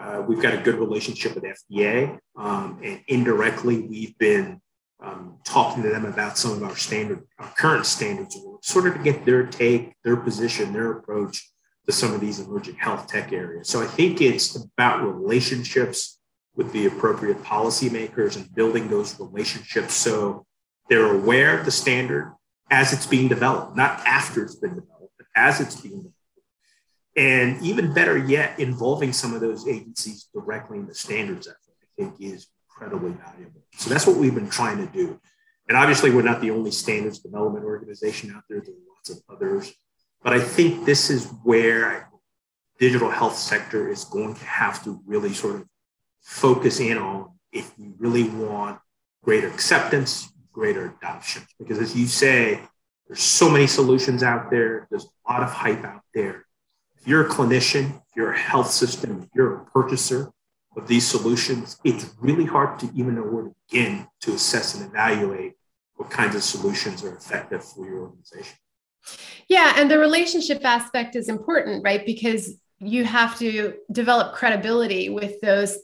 uh, 0.00 0.22
we've 0.26 0.40
got 0.40 0.54
a 0.54 0.58
good 0.58 0.76
relationship 0.76 1.34
with 1.34 1.44
FDA, 1.44 2.18
um, 2.36 2.80
and 2.82 3.02
indirectly, 3.06 3.82
we've 3.82 4.16
been 4.18 4.60
um, 5.02 5.38
talking 5.44 5.82
to 5.82 5.88
them 5.88 6.04
about 6.04 6.38
some 6.38 6.52
of 6.52 6.62
our 6.62 6.76
standard, 6.76 7.26
our 7.38 7.52
current 7.56 7.86
standards, 7.86 8.36
sort 8.62 8.86
of 8.86 8.94
to 8.94 9.02
get 9.02 9.24
their 9.24 9.46
take, 9.46 9.94
their 10.04 10.16
position, 10.16 10.72
their 10.72 10.92
approach 10.92 11.50
to 11.86 11.92
some 11.92 12.14
of 12.14 12.20
these 12.20 12.40
emerging 12.40 12.76
health 12.76 13.06
tech 13.06 13.32
areas. 13.32 13.68
So 13.68 13.82
I 13.82 13.86
think 13.86 14.20
it's 14.20 14.56
about 14.56 15.02
relationships 15.02 16.18
with 16.54 16.72
the 16.72 16.86
appropriate 16.86 17.42
policymakers 17.42 18.36
and 18.36 18.54
building 18.54 18.88
those 18.88 19.18
relationships 19.18 19.94
so 19.94 20.46
they're 20.88 21.14
aware 21.14 21.58
of 21.58 21.64
the 21.64 21.70
standard 21.70 22.34
as 22.70 22.92
it's 22.92 23.06
being 23.06 23.28
developed, 23.28 23.76
not 23.76 24.00
after 24.06 24.42
it's 24.42 24.56
been 24.56 24.74
developed, 24.74 25.14
but 25.16 25.26
as 25.34 25.60
it's 25.60 25.80
being 25.80 25.96
developed. 25.96 26.16
And 27.16 27.60
even 27.62 27.92
better 27.92 28.16
yet, 28.16 28.58
involving 28.58 29.12
some 29.12 29.34
of 29.34 29.40
those 29.40 29.66
agencies 29.66 30.28
directly 30.32 30.78
in 30.78 30.86
the 30.86 30.94
standards 30.94 31.48
effort, 31.48 31.74
I 31.82 31.86
think 31.96 32.20
is 32.20 32.46
incredibly 32.68 33.12
valuable. 33.12 33.62
So 33.76 33.90
that's 33.90 34.06
what 34.06 34.16
we've 34.16 34.34
been 34.34 34.50
trying 34.50 34.78
to 34.78 34.92
do. 34.92 35.20
And 35.68 35.76
obviously, 35.76 36.10
we're 36.10 36.22
not 36.22 36.40
the 36.40 36.50
only 36.50 36.70
standards 36.70 37.18
development 37.18 37.64
organization 37.64 38.32
out 38.34 38.44
there. 38.48 38.60
There 38.60 38.74
are 38.74 38.94
lots 38.94 39.10
of 39.10 39.18
others. 39.28 39.72
But 40.22 40.34
I 40.34 40.40
think 40.40 40.84
this 40.84 41.10
is 41.10 41.26
where 41.42 42.10
digital 42.78 43.10
health 43.10 43.36
sector 43.36 43.88
is 43.88 44.04
going 44.04 44.34
to 44.34 44.44
have 44.44 44.82
to 44.84 45.00
really 45.06 45.32
sort 45.32 45.56
of 45.56 45.66
focus 46.22 46.80
in 46.80 46.98
on 46.98 47.30
if 47.52 47.76
we 47.78 47.92
really 47.98 48.28
want 48.28 48.78
greater 49.22 49.48
acceptance, 49.48 50.32
greater 50.52 50.96
adoption. 50.98 51.42
Because 51.58 51.78
as 51.78 51.96
you 51.96 52.06
say, 52.06 52.60
there's 53.06 53.22
so 53.22 53.48
many 53.48 53.66
solutions 53.66 54.22
out 54.22 54.50
there. 54.50 54.86
There's 54.90 55.04
a 55.04 55.32
lot 55.32 55.42
of 55.42 55.50
hype 55.50 55.84
out 55.84 56.02
there. 56.14 56.46
If 57.00 57.08
you're 57.08 57.26
a 57.26 57.28
clinician, 57.28 58.02
you're 58.14 58.32
a 58.32 58.38
health 58.38 58.70
system, 58.70 59.28
you're 59.34 59.56
a 59.56 59.64
purchaser, 59.66 60.32
of 60.76 60.86
these 60.86 61.06
solutions, 61.06 61.78
it's 61.84 62.14
really 62.20 62.44
hard 62.44 62.78
to 62.80 62.86
even 62.94 63.16
know 63.16 63.22
where 63.22 63.44
to 63.44 63.54
begin 63.68 64.06
to 64.20 64.34
assess 64.34 64.74
and 64.74 64.88
evaluate 64.88 65.54
what 65.96 66.10
kinds 66.10 66.34
of 66.34 66.42
solutions 66.42 67.04
are 67.04 67.14
effective 67.14 67.64
for 67.64 67.86
your 67.86 68.00
organization. 68.00 68.56
Yeah, 69.48 69.74
and 69.76 69.90
the 69.90 69.98
relationship 69.98 70.64
aspect 70.64 71.16
is 71.16 71.28
important, 71.28 71.82
right? 71.82 72.06
Because 72.06 72.54
you 72.78 73.04
have 73.04 73.38
to 73.38 73.74
develop 73.90 74.34
credibility 74.34 75.08
with 75.08 75.40
those 75.40 75.76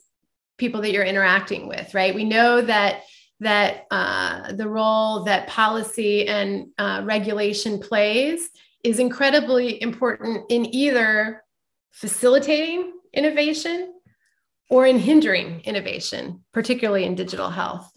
people 0.56 0.80
that 0.82 0.92
you're 0.92 1.04
interacting 1.04 1.68
with, 1.68 1.92
right? 1.92 2.14
We 2.14 2.24
know 2.24 2.60
that 2.62 3.02
that 3.40 3.84
uh, 3.90 4.52
the 4.52 4.66
role 4.66 5.24
that 5.24 5.46
policy 5.46 6.26
and 6.26 6.68
uh, 6.78 7.02
regulation 7.04 7.78
plays 7.78 8.48
is 8.86 9.00
incredibly 9.00 9.82
important 9.82 10.44
in 10.48 10.72
either 10.74 11.42
facilitating 11.90 12.92
innovation 13.12 13.92
or 14.70 14.86
in 14.86 14.98
hindering 14.98 15.60
innovation, 15.64 16.44
particularly 16.52 17.04
in 17.04 17.16
digital 17.16 17.50
health. 17.50 17.90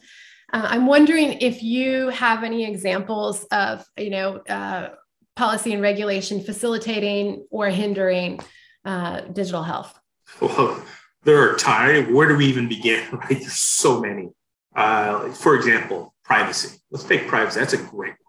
Uh, 0.52 0.66
I'm 0.68 0.88
wondering 0.88 1.34
if 1.42 1.62
you 1.62 2.10
have 2.10 2.44
any 2.44 2.66
examples 2.66 3.44
of, 3.52 3.86
you 3.98 4.10
know, 4.10 4.38
uh, 4.50 4.90
policy 5.36 5.74
and 5.74 5.82
regulation 5.82 6.42
facilitating 6.44 7.46
or 7.52 7.70
hindering 7.70 8.40
uh, 8.84 9.22
digital 9.22 9.62
health. 9.62 9.98
Well, 10.42 10.84
there 11.24 11.38
are 11.38 11.56
times. 11.56 12.12
Where 12.12 12.28
do 12.28 12.36
we 12.36 12.48
even 12.48 12.68
begin? 12.68 13.06
Right, 13.12 13.30
there's 13.30 13.54
so 13.54 14.02
many. 14.02 14.30
Uh, 14.76 15.30
for 15.34 15.56
example, 15.56 16.16
privacy. 16.24 16.80
Let's 16.90 17.06
take 17.06 17.28
privacy. 17.28 17.60
That's 17.60 17.74
a 17.74 17.78
great 17.78 18.16
one. 18.24 18.29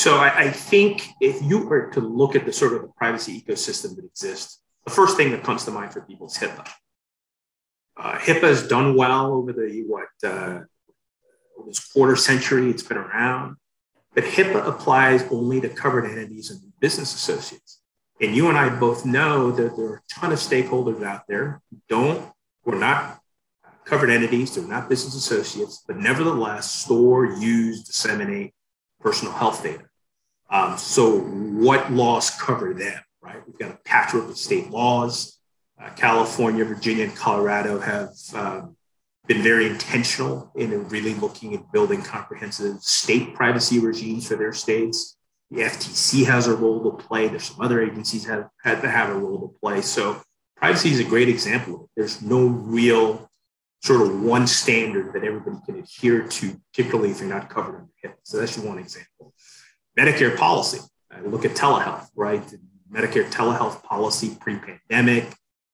So 0.00 0.16
I, 0.16 0.44
I 0.44 0.50
think 0.50 1.10
if 1.20 1.42
you 1.42 1.66
were 1.66 1.90
to 1.90 2.00
look 2.00 2.34
at 2.34 2.46
the 2.46 2.54
sort 2.54 2.72
of 2.72 2.80
the 2.80 2.88
privacy 2.88 3.38
ecosystem 3.38 3.96
that 3.96 4.04
exists, 4.06 4.62
the 4.86 4.90
first 4.90 5.14
thing 5.18 5.30
that 5.32 5.44
comes 5.44 5.66
to 5.66 5.72
mind 5.72 5.92
for 5.92 6.00
people 6.00 6.26
is 6.26 6.38
HIPAA. 6.38 6.66
Uh, 7.98 8.16
HIPAA 8.16 8.44
has 8.44 8.66
done 8.66 8.96
well 8.96 9.30
over 9.34 9.52
the 9.52 9.84
what 9.86 10.08
uh, 10.24 10.60
this 11.66 11.86
quarter 11.92 12.16
century 12.16 12.70
it's 12.70 12.82
been 12.82 12.96
around, 12.96 13.56
but 14.14 14.24
HIPAA 14.24 14.66
applies 14.66 15.22
only 15.30 15.60
to 15.60 15.68
covered 15.68 16.06
entities 16.06 16.50
and 16.50 16.62
business 16.80 17.14
associates. 17.14 17.82
And 18.22 18.34
you 18.34 18.48
and 18.48 18.56
I 18.56 18.70
both 18.70 19.04
know 19.04 19.50
that 19.50 19.76
there 19.76 19.84
are 19.84 19.96
a 19.96 20.14
ton 20.18 20.32
of 20.32 20.38
stakeholders 20.38 21.02
out 21.02 21.26
there 21.28 21.60
who 21.68 21.76
don't, 21.90 22.26
who 22.64 22.72
are 22.72 22.78
not 22.78 23.20
covered 23.84 24.08
entities, 24.08 24.54
they're 24.54 24.64
not 24.64 24.88
business 24.88 25.14
associates, 25.14 25.84
but 25.86 25.98
nevertheless 25.98 26.70
store, 26.70 27.26
use, 27.26 27.84
disseminate 27.84 28.54
personal 28.98 29.34
health 29.34 29.62
data. 29.62 29.89
Um, 30.50 30.76
so, 30.76 31.20
what 31.20 31.92
laws 31.92 32.30
cover 32.30 32.74
them, 32.74 33.00
right? 33.22 33.40
We've 33.46 33.58
got 33.58 33.70
a 33.70 33.78
patchwork 33.84 34.28
of 34.28 34.36
state 34.36 34.70
laws 34.70 35.40
uh, 35.80 35.90
California, 35.90 36.64
Virginia, 36.64 37.04
and 37.04 37.16
Colorado 37.16 37.78
have 37.78 38.10
um, 38.34 38.76
been 39.26 39.42
very 39.42 39.66
intentional 39.66 40.52
in 40.54 40.88
really 40.88 41.14
looking 41.14 41.54
at 41.54 41.72
building 41.72 42.02
comprehensive 42.02 42.82
state 42.82 43.34
privacy 43.34 43.78
regimes 43.78 44.28
for 44.28 44.36
their 44.36 44.52
states. 44.52 45.16
The 45.50 45.62
FTC 45.62 46.26
has 46.26 46.46
a 46.46 46.54
role 46.54 46.82
to 46.90 47.02
play. 47.02 47.28
There's 47.28 47.44
some 47.44 47.60
other 47.60 47.82
agencies 47.82 48.26
have 48.26 48.48
had 48.62 48.82
to 48.82 48.90
have 48.90 49.10
a 49.10 49.14
role 49.14 49.48
to 49.48 49.58
play. 49.58 49.80
So 49.80 50.20
privacy 50.56 50.90
is 50.90 51.00
a 51.00 51.04
great 51.04 51.28
example. 51.28 51.88
There's 51.96 52.22
no 52.22 52.46
real 52.46 53.28
sort 53.82 54.02
of 54.02 54.22
one 54.22 54.46
standard 54.46 55.14
that 55.14 55.24
everybody 55.24 55.56
can 55.64 55.78
adhere 55.78 56.28
to, 56.28 56.60
particularly 56.72 57.10
if 57.10 57.20
you're 57.20 57.28
not 57.28 57.48
covered 57.48 57.76
under 57.76 57.88
HIPAA. 58.04 58.14
So 58.22 58.38
that's 58.38 58.54
just 58.54 58.66
one 58.66 58.78
example. 58.78 59.29
Medicare 60.00 60.34
policy. 60.36 60.80
Uh, 61.14 61.28
look 61.28 61.44
at 61.44 61.52
telehealth, 61.52 62.08
right? 62.16 62.42
Medicare 62.90 63.30
telehealth 63.30 63.82
policy 63.82 64.36
pre-pandemic 64.40 65.26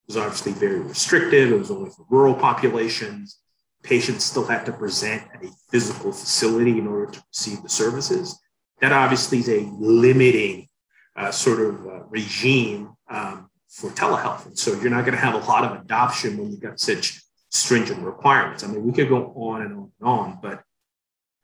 was 0.07 0.17
obviously 0.17 0.53
very 0.53 0.81
restrictive. 0.81 1.53
It 1.53 1.59
was 1.59 1.71
only 1.71 1.91
for 1.91 2.05
rural 2.11 2.35
populations. 2.35 3.39
Patients 3.83 4.25
still 4.25 4.45
had 4.45 4.67
to 4.67 4.73
present 4.73 5.23
at 5.33 5.45
a 5.45 5.51
physical 5.71 6.11
facility 6.13 6.79
in 6.79 6.89
order 6.89 7.13
to 7.13 7.23
receive 7.29 7.63
the 7.63 7.69
services. 7.69 8.39
That 8.81 8.93
obviously 8.93 9.39
is 9.39 9.49
a 9.49 9.71
limiting 9.79 10.69
uh, 11.15 11.31
sort 11.31 11.61
of 11.61 11.87
uh, 11.87 12.05
regime 12.07 12.95
um, 13.09 13.49
for 13.69 13.91
telehealth. 13.91 14.47
And 14.47 14.59
so 14.59 14.73
you're 14.81 14.91
not 14.91 15.05
going 15.05 15.17
to 15.17 15.25
have 15.25 15.35
a 15.35 15.47
lot 15.47 15.65
of 15.65 15.81
adoption 15.81 16.37
when 16.37 16.51
you've 16.51 16.61
got 16.61 16.81
such 16.81 17.23
stringent 17.51 18.03
requirements. 18.03 18.65
I 18.65 18.67
mean, 18.67 18.85
we 18.85 18.93
could 18.93 19.09
go 19.09 19.33
on 19.37 19.63
and 19.63 19.73
on 19.73 19.93
and 20.01 20.09
on, 20.09 20.39
but 20.43 20.63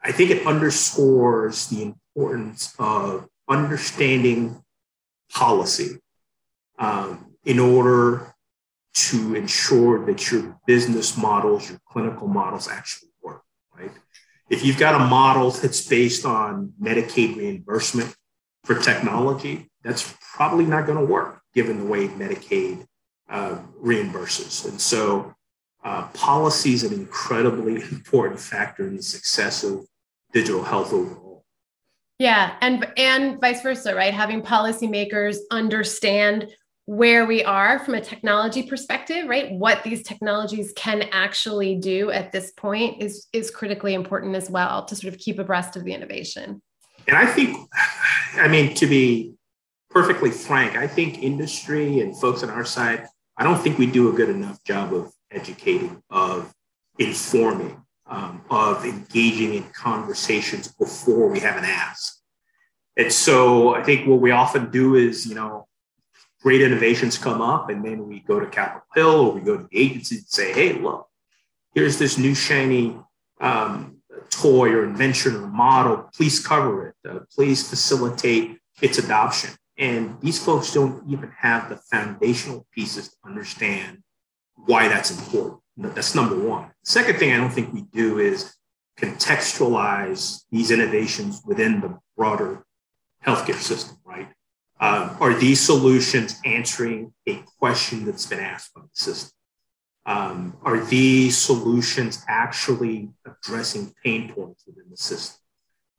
I 0.03 0.11
think 0.11 0.31
it 0.31 0.47
underscores 0.47 1.69
the 1.69 1.95
importance 2.15 2.75
of 2.79 3.29
understanding 3.49 4.63
policy 5.31 5.99
um, 6.79 7.35
in 7.45 7.59
order 7.59 8.35
to 8.95 9.35
ensure 9.35 10.05
that 10.07 10.31
your 10.31 10.59
business 10.67 11.17
models, 11.17 11.69
your 11.69 11.79
clinical 11.89 12.29
models 12.29 12.69
actually 12.69 13.11
work, 13.23 13.43
right? 13.77 13.91
If 14.51 14.65
you've 14.65 14.79
got 14.79 15.01
a 15.01 15.05
model 15.05 15.51
that's 15.51 15.87
based 15.87 16.27
on 16.27 16.75
Medicaid 16.81 17.37
reimbursement 17.37 18.15
for 18.65 18.79
technology, 18.79 19.71
that's 19.83 20.15
probably 20.37 20.67
not 20.67 20.87
going 20.87 20.99
to 20.99 21.05
work 21.05 21.41
given 21.55 21.79
the 21.79 21.87
way 21.87 22.09
Medicaid 22.09 22.87
uh, 23.31 23.59
reimburses. 23.83 24.69
And 24.69 24.81
so 24.81 25.35
uh, 25.85 26.09
policy 26.09 26.75
is 26.75 26.85
an 26.85 26.93
incredibly 26.93 27.77
important 27.91 28.41
factor 28.41 28.87
in 28.87 28.97
the 28.97 29.03
success 29.03 29.65
of 29.65 29.87
digital 30.33 30.63
health. 30.63 30.93
Yeah, 32.19 32.57
and 32.61 32.87
and 32.97 33.41
vice 33.41 33.63
versa, 33.63 33.95
right? 33.95 34.15
Having 34.15 34.43
policymakers 34.43 35.39
understand 35.51 36.49
where 36.87 37.27
we 37.27 37.45
are 37.45 37.79
from 37.79 37.95
a 37.95 38.01
technology 38.01 38.65
perspective 38.65 39.29
right 39.29 39.53
what 39.53 39.85
these 39.85 40.03
technologies 40.03 40.73
can 40.75 41.03
actually 41.13 41.77
do 41.77 42.11
at 42.11 42.33
this 42.33 42.51
point 42.57 43.01
is 43.01 43.29
is 43.33 43.53
critically 43.53 43.95
important 43.95 44.35
as 44.35 44.51
well 44.51 44.85
to 44.85 44.97
sort 44.97 45.15
of 45.15 45.19
keep 45.21 45.39
abreast 45.39 45.77
of 45.77 45.85
the 45.85 45.95
innovation 45.95 46.61
and 47.09 47.17
I 47.17 47.27
think, 47.27 47.57
I 48.35 48.49
mean, 48.49 48.75
to 48.75 48.87
be 48.87 49.35
perfectly 49.91 50.31
frank, 50.31 50.77
I 50.77 50.87
think 50.87 51.23
industry 51.23 52.01
and 52.01 52.17
folks 52.17 52.43
on 52.43 52.51
our 52.51 52.65
side, 52.65 53.07
I 53.37 53.45
don't 53.45 53.61
think 53.61 53.79
we 53.79 53.87
do 53.87 54.11
a 54.11 54.13
good 54.13 54.29
enough 54.29 54.63
job 54.65 54.95
of 54.95 55.13
educating, 55.31 56.03
of 56.11 56.53
informing, 56.99 57.82
um, 58.13 58.43
of 58.51 58.85
engaging 58.85 59.55
in 59.55 59.65
conversations 59.71 60.69
before 60.69 61.29
we 61.29 61.41
have 61.41 61.57
an 61.57 61.65
ask. 61.65 62.21
And 62.97 63.11
so 63.11 63.75
I 63.75 63.83
think 63.83 64.07
what 64.07 64.21
we 64.21 64.31
often 64.31 64.71
do 64.71 64.97
is, 64.97 65.27
you 65.27 65.35
know, 65.35 65.67
great 66.43 66.61
innovations 66.61 67.17
come 67.17 67.41
up, 67.41 67.71
and 67.71 67.83
then 67.83 68.07
we 68.07 68.21
go 68.21 68.39
to 68.39 68.47
Capitol 68.47 68.87
Hill 68.95 69.21
or 69.21 69.33
we 69.33 69.41
go 69.41 69.57
to 69.57 69.67
the 69.71 69.79
agency 69.79 70.17
and 70.17 70.27
say, 70.27 70.53
hey, 70.53 70.75
look, 70.75 71.09
here's 71.75 71.99
this 71.99 72.19
new 72.19 72.35
shiny 72.35 72.99
um, 73.41 73.97
toy 74.29 74.69
or 74.69 74.85
invention 74.85 75.35
or 75.35 75.47
model. 75.47 76.11
Please 76.15 76.47
cover 76.47 76.89
it. 76.89 77.09
Uh, 77.09 77.21
please 77.35 77.67
facilitate 77.69 78.59
its 78.83 78.99
adoption. 78.99 79.51
And 79.79 80.21
these 80.21 80.45
folks 80.45 80.75
don't 80.75 81.03
even 81.09 81.33
have 81.39 81.71
the 81.71 81.77
foundational 81.77 82.67
pieces 82.73 83.09
to 83.09 83.17
understand 83.25 84.03
why 84.67 84.89
that's 84.89 85.11
important. 85.11 85.62
That's 85.77 86.15
number 86.15 86.39
one. 86.39 86.71
Second 86.85 87.19
thing 87.19 87.33
I 87.33 87.39
don't 87.39 87.51
think 87.51 87.73
we 87.73 87.83
do 87.83 88.19
is 88.19 88.55
contextualize 88.99 90.43
these 90.51 90.71
innovations 90.71 91.43
within 91.47 91.81
the 91.81 91.99
broader 92.17 92.65
healthcare 93.25 93.61
system, 93.61 93.97
right? 94.05 94.29
Um, 94.81 95.17
are 95.21 95.33
these 95.33 95.61
solutions 95.61 96.41
answering 96.45 97.13
a 97.27 97.43
question 97.59 98.05
that's 98.05 98.27
been 98.27 98.41
asked 98.41 98.75
by 98.75 98.83
the 98.83 98.89
system? 98.93 99.33
Um, 100.05 100.57
are 100.65 100.85
these 100.85 101.39
solutions 101.39 102.25
actually 102.29 103.11
addressing 103.25 103.95
pain 104.03 104.33
points 104.33 104.65
within 104.67 104.91
the 104.91 104.97
system? 104.97 105.39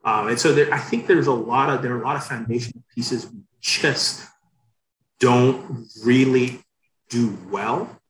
Um, 0.03 0.27
and 0.27 0.39
so 0.39 0.53
there, 0.53 0.71
I 0.73 0.79
think 0.79 1.07
there's 1.07 1.27
a 1.27 1.33
lot 1.33 1.69
of 1.69 1.81
there 1.81 1.93
are 1.93 2.01
a 2.01 2.05
lot 2.05 2.17
of 2.17 2.25
foundational 2.25 2.83
pieces 2.93 3.25
we 3.25 3.39
just 3.61 4.27
don't 5.19 5.87
really 6.03 6.61
do 7.09 7.37
well 7.49 8.01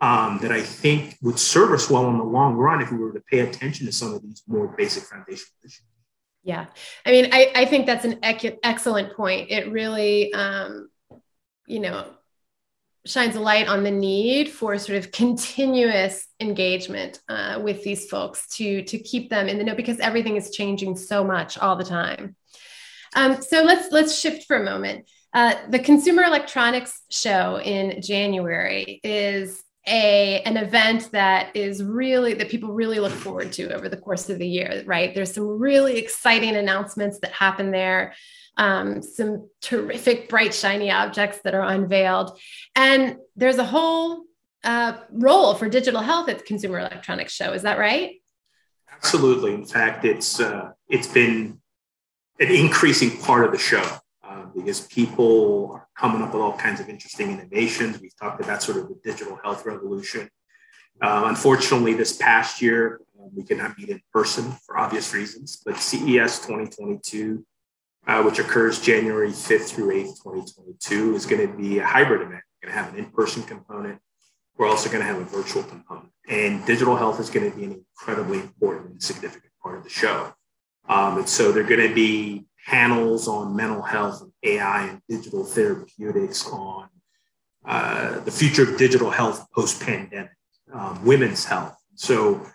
um, 0.00 0.38
that 0.42 0.50
I 0.50 0.62
think 0.62 1.16
would 1.22 1.38
serve 1.38 1.72
us 1.72 1.90
well 1.90 2.08
in 2.08 2.18
the 2.18 2.24
long 2.24 2.54
run 2.54 2.80
if 2.80 2.90
we 2.90 2.98
were 2.98 3.12
to 3.12 3.20
pay 3.20 3.40
attention 3.40 3.86
to 3.86 3.92
some 3.92 4.14
of 4.14 4.22
these 4.22 4.42
more 4.46 4.68
basic 4.68 5.04
foundational 5.04 5.54
issues. 5.64 5.82
Yeah. 6.42 6.66
I 7.04 7.10
mean, 7.10 7.28
I, 7.32 7.52
I 7.54 7.64
think 7.66 7.86
that's 7.86 8.06
an 8.06 8.18
ec- 8.22 8.58
excellent 8.62 9.14
point. 9.14 9.50
It 9.50 9.70
really, 9.70 10.32
um, 10.32 10.88
you 11.66 11.80
know, 11.80 12.06
shines 13.06 13.36
a 13.36 13.40
light 13.40 13.68
on 13.68 13.82
the 13.82 13.90
need 13.90 14.50
for 14.50 14.76
sort 14.78 14.98
of 14.98 15.12
continuous 15.12 16.26
engagement 16.38 17.20
uh, 17.28 17.60
with 17.62 17.82
these 17.84 18.08
folks 18.08 18.48
to 18.56 18.82
to 18.82 18.98
keep 18.98 19.30
them 19.30 19.48
in 19.48 19.58
the 19.58 19.64
know 19.64 19.74
because 19.74 19.98
everything 20.00 20.36
is 20.36 20.50
changing 20.50 20.96
so 20.96 21.24
much 21.24 21.58
all 21.58 21.76
the 21.76 21.84
time. 21.84 22.36
Um, 23.14 23.42
so 23.42 23.62
let's 23.62 23.90
let's 23.92 24.18
shift 24.18 24.46
for 24.46 24.56
a 24.56 24.64
moment. 24.64 25.08
Uh, 25.32 25.54
the 25.68 25.78
Consumer 25.78 26.24
Electronics 26.24 27.02
Show 27.10 27.60
in 27.60 28.02
January 28.02 29.00
is 29.04 29.62
a 29.86 30.42
an 30.42 30.56
event 30.56 31.10
that 31.12 31.54
is 31.56 31.82
really 31.82 32.34
that 32.34 32.50
people 32.50 32.72
really 32.72 33.00
look 33.00 33.12
forward 33.12 33.50
to 33.52 33.74
over 33.74 33.88
the 33.88 33.96
course 33.96 34.28
of 34.28 34.38
the 34.38 34.46
year 34.46 34.82
right? 34.86 35.14
There's 35.14 35.32
some 35.32 35.46
really 35.46 35.98
exciting 35.98 36.56
announcements 36.56 37.20
that 37.20 37.32
happen 37.32 37.70
there. 37.70 38.14
Um, 38.56 39.00
some 39.00 39.48
terrific 39.62 40.28
bright 40.28 40.52
shiny 40.52 40.90
objects 40.90 41.38
that 41.44 41.54
are 41.54 41.62
unveiled. 41.62 42.38
And 42.76 43.16
there's 43.34 43.56
a 43.56 43.64
whole 43.64 44.24
uh, 44.64 44.98
role 45.10 45.54
for 45.54 45.68
digital 45.68 46.02
health 46.02 46.28
at 46.28 46.38
the 46.38 46.44
consumer 46.44 46.80
electronics 46.80 47.32
show. 47.32 47.52
Is 47.52 47.62
that 47.62 47.78
right? 47.78 48.16
Absolutely. 48.92 49.54
In 49.54 49.64
fact 49.64 50.04
it's 50.04 50.40
uh, 50.40 50.72
it's 50.88 51.06
been 51.06 51.60
an 52.38 52.50
increasing 52.50 53.16
part 53.18 53.46
of 53.46 53.52
the 53.52 53.58
show 53.58 53.84
because 54.54 54.86
people 54.86 55.72
are 55.72 55.88
coming 55.96 56.22
up 56.22 56.32
with 56.32 56.42
all 56.42 56.56
kinds 56.56 56.80
of 56.80 56.88
interesting 56.88 57.30
innovations. 57.32 58.00
We've 58.00 58.16
talked 58.16 58.42
about 58.42 58.62
sort 58.62 58.78
of 58.78 58.88
the 58.88 58.98
digital 59.04 59.38
health 59.42 59.64
revolution. 59.66 60.28
Uh, 61.00 61.24
unfortunately, 61.26 61.94
this 61.94 62.16
past 62.16 62.60
year, 62.60 63.00
uh, 63.18 63.26
we 63.34 63.44
could 63.44 63.58
not 63.58 63.78
meet 63.78 63.88
in 63.88 64.00
person 64.12 64.52
for 64.66 64.78
obvious 64.78 65.14
reasons, 65.14 65.62
but 65.64 65.76
CES 65.78 66.40
2022, 66.40 67.44
uh, 68.06 68.22
which 68.22 68.38
occurs 68.38 68.80
January 68.80 69.30
5th 69.30 69.70
through 69.70 69.94
8th, 69.94 70.22
2022, 70.22 71.14
is 71.14 71.26
going 71.26 71.46
to 71.46 71.56
be 71.56 71.78
a 71.78 71.86
hybrid 71.86 72.20
event. 72.20 72.42
We're 72.62 72.68
going 72.68 72.78
to 72.78 72.84
have 72.84 72.92
an 72.92 72.98
in 72.98 73.10
person 73.10 73.42
component. 73.42 73.98
We're 74.58 74.68
also 74.68 74.90
going 74.90 75.00
to 75.00 75.06
have 75.06 75.16
a 75.16 75.24
virtual 75.24 75.62
component. 75.62 76.10
And 76.28 76.64
digital 76.66 76.96
health 76.96 77.18
is 77.18 77.30
going 77.30 77.50
to 77.50 77.56
be 77.56 77.64
an 77.64 77.72
incredibly 77.72 78.40
important 78.40 78.90
and 78.90 79.02
significant 79.02 79.52
part 79.62 79.78
of 79.78 79.84
the 79.84 79.90
show. 79.90 80.34
Um, 80.88 81.18
and 81.18 81.28
so 81.28 81.52
they're 81.52 81.62
going 81.62 81.88
to 81.88 81.94
be 81.94 82.44
panels 82.66 83.28
on 83.28 83.56
mental 83.56 83.82
health 83.82 84.22
and 84.22 84.32
AI 84.42 84.88
and 84.88 85.00
digital 85.08 85.44
therapeutics 85.44 86.46
on 86.48 86.88
uh, 87.64 88.20
the 88.20 88.30
future 88.30 88.70
of 88.70 88.78
digital 88.78 89.10
health 89.10 89.46
post 89.52 89.80
pandemic, 89.82 90.30
um, 90.72 91.04
women's 91.04 91.44
health. 91.44 91.76
So 91.94 92.46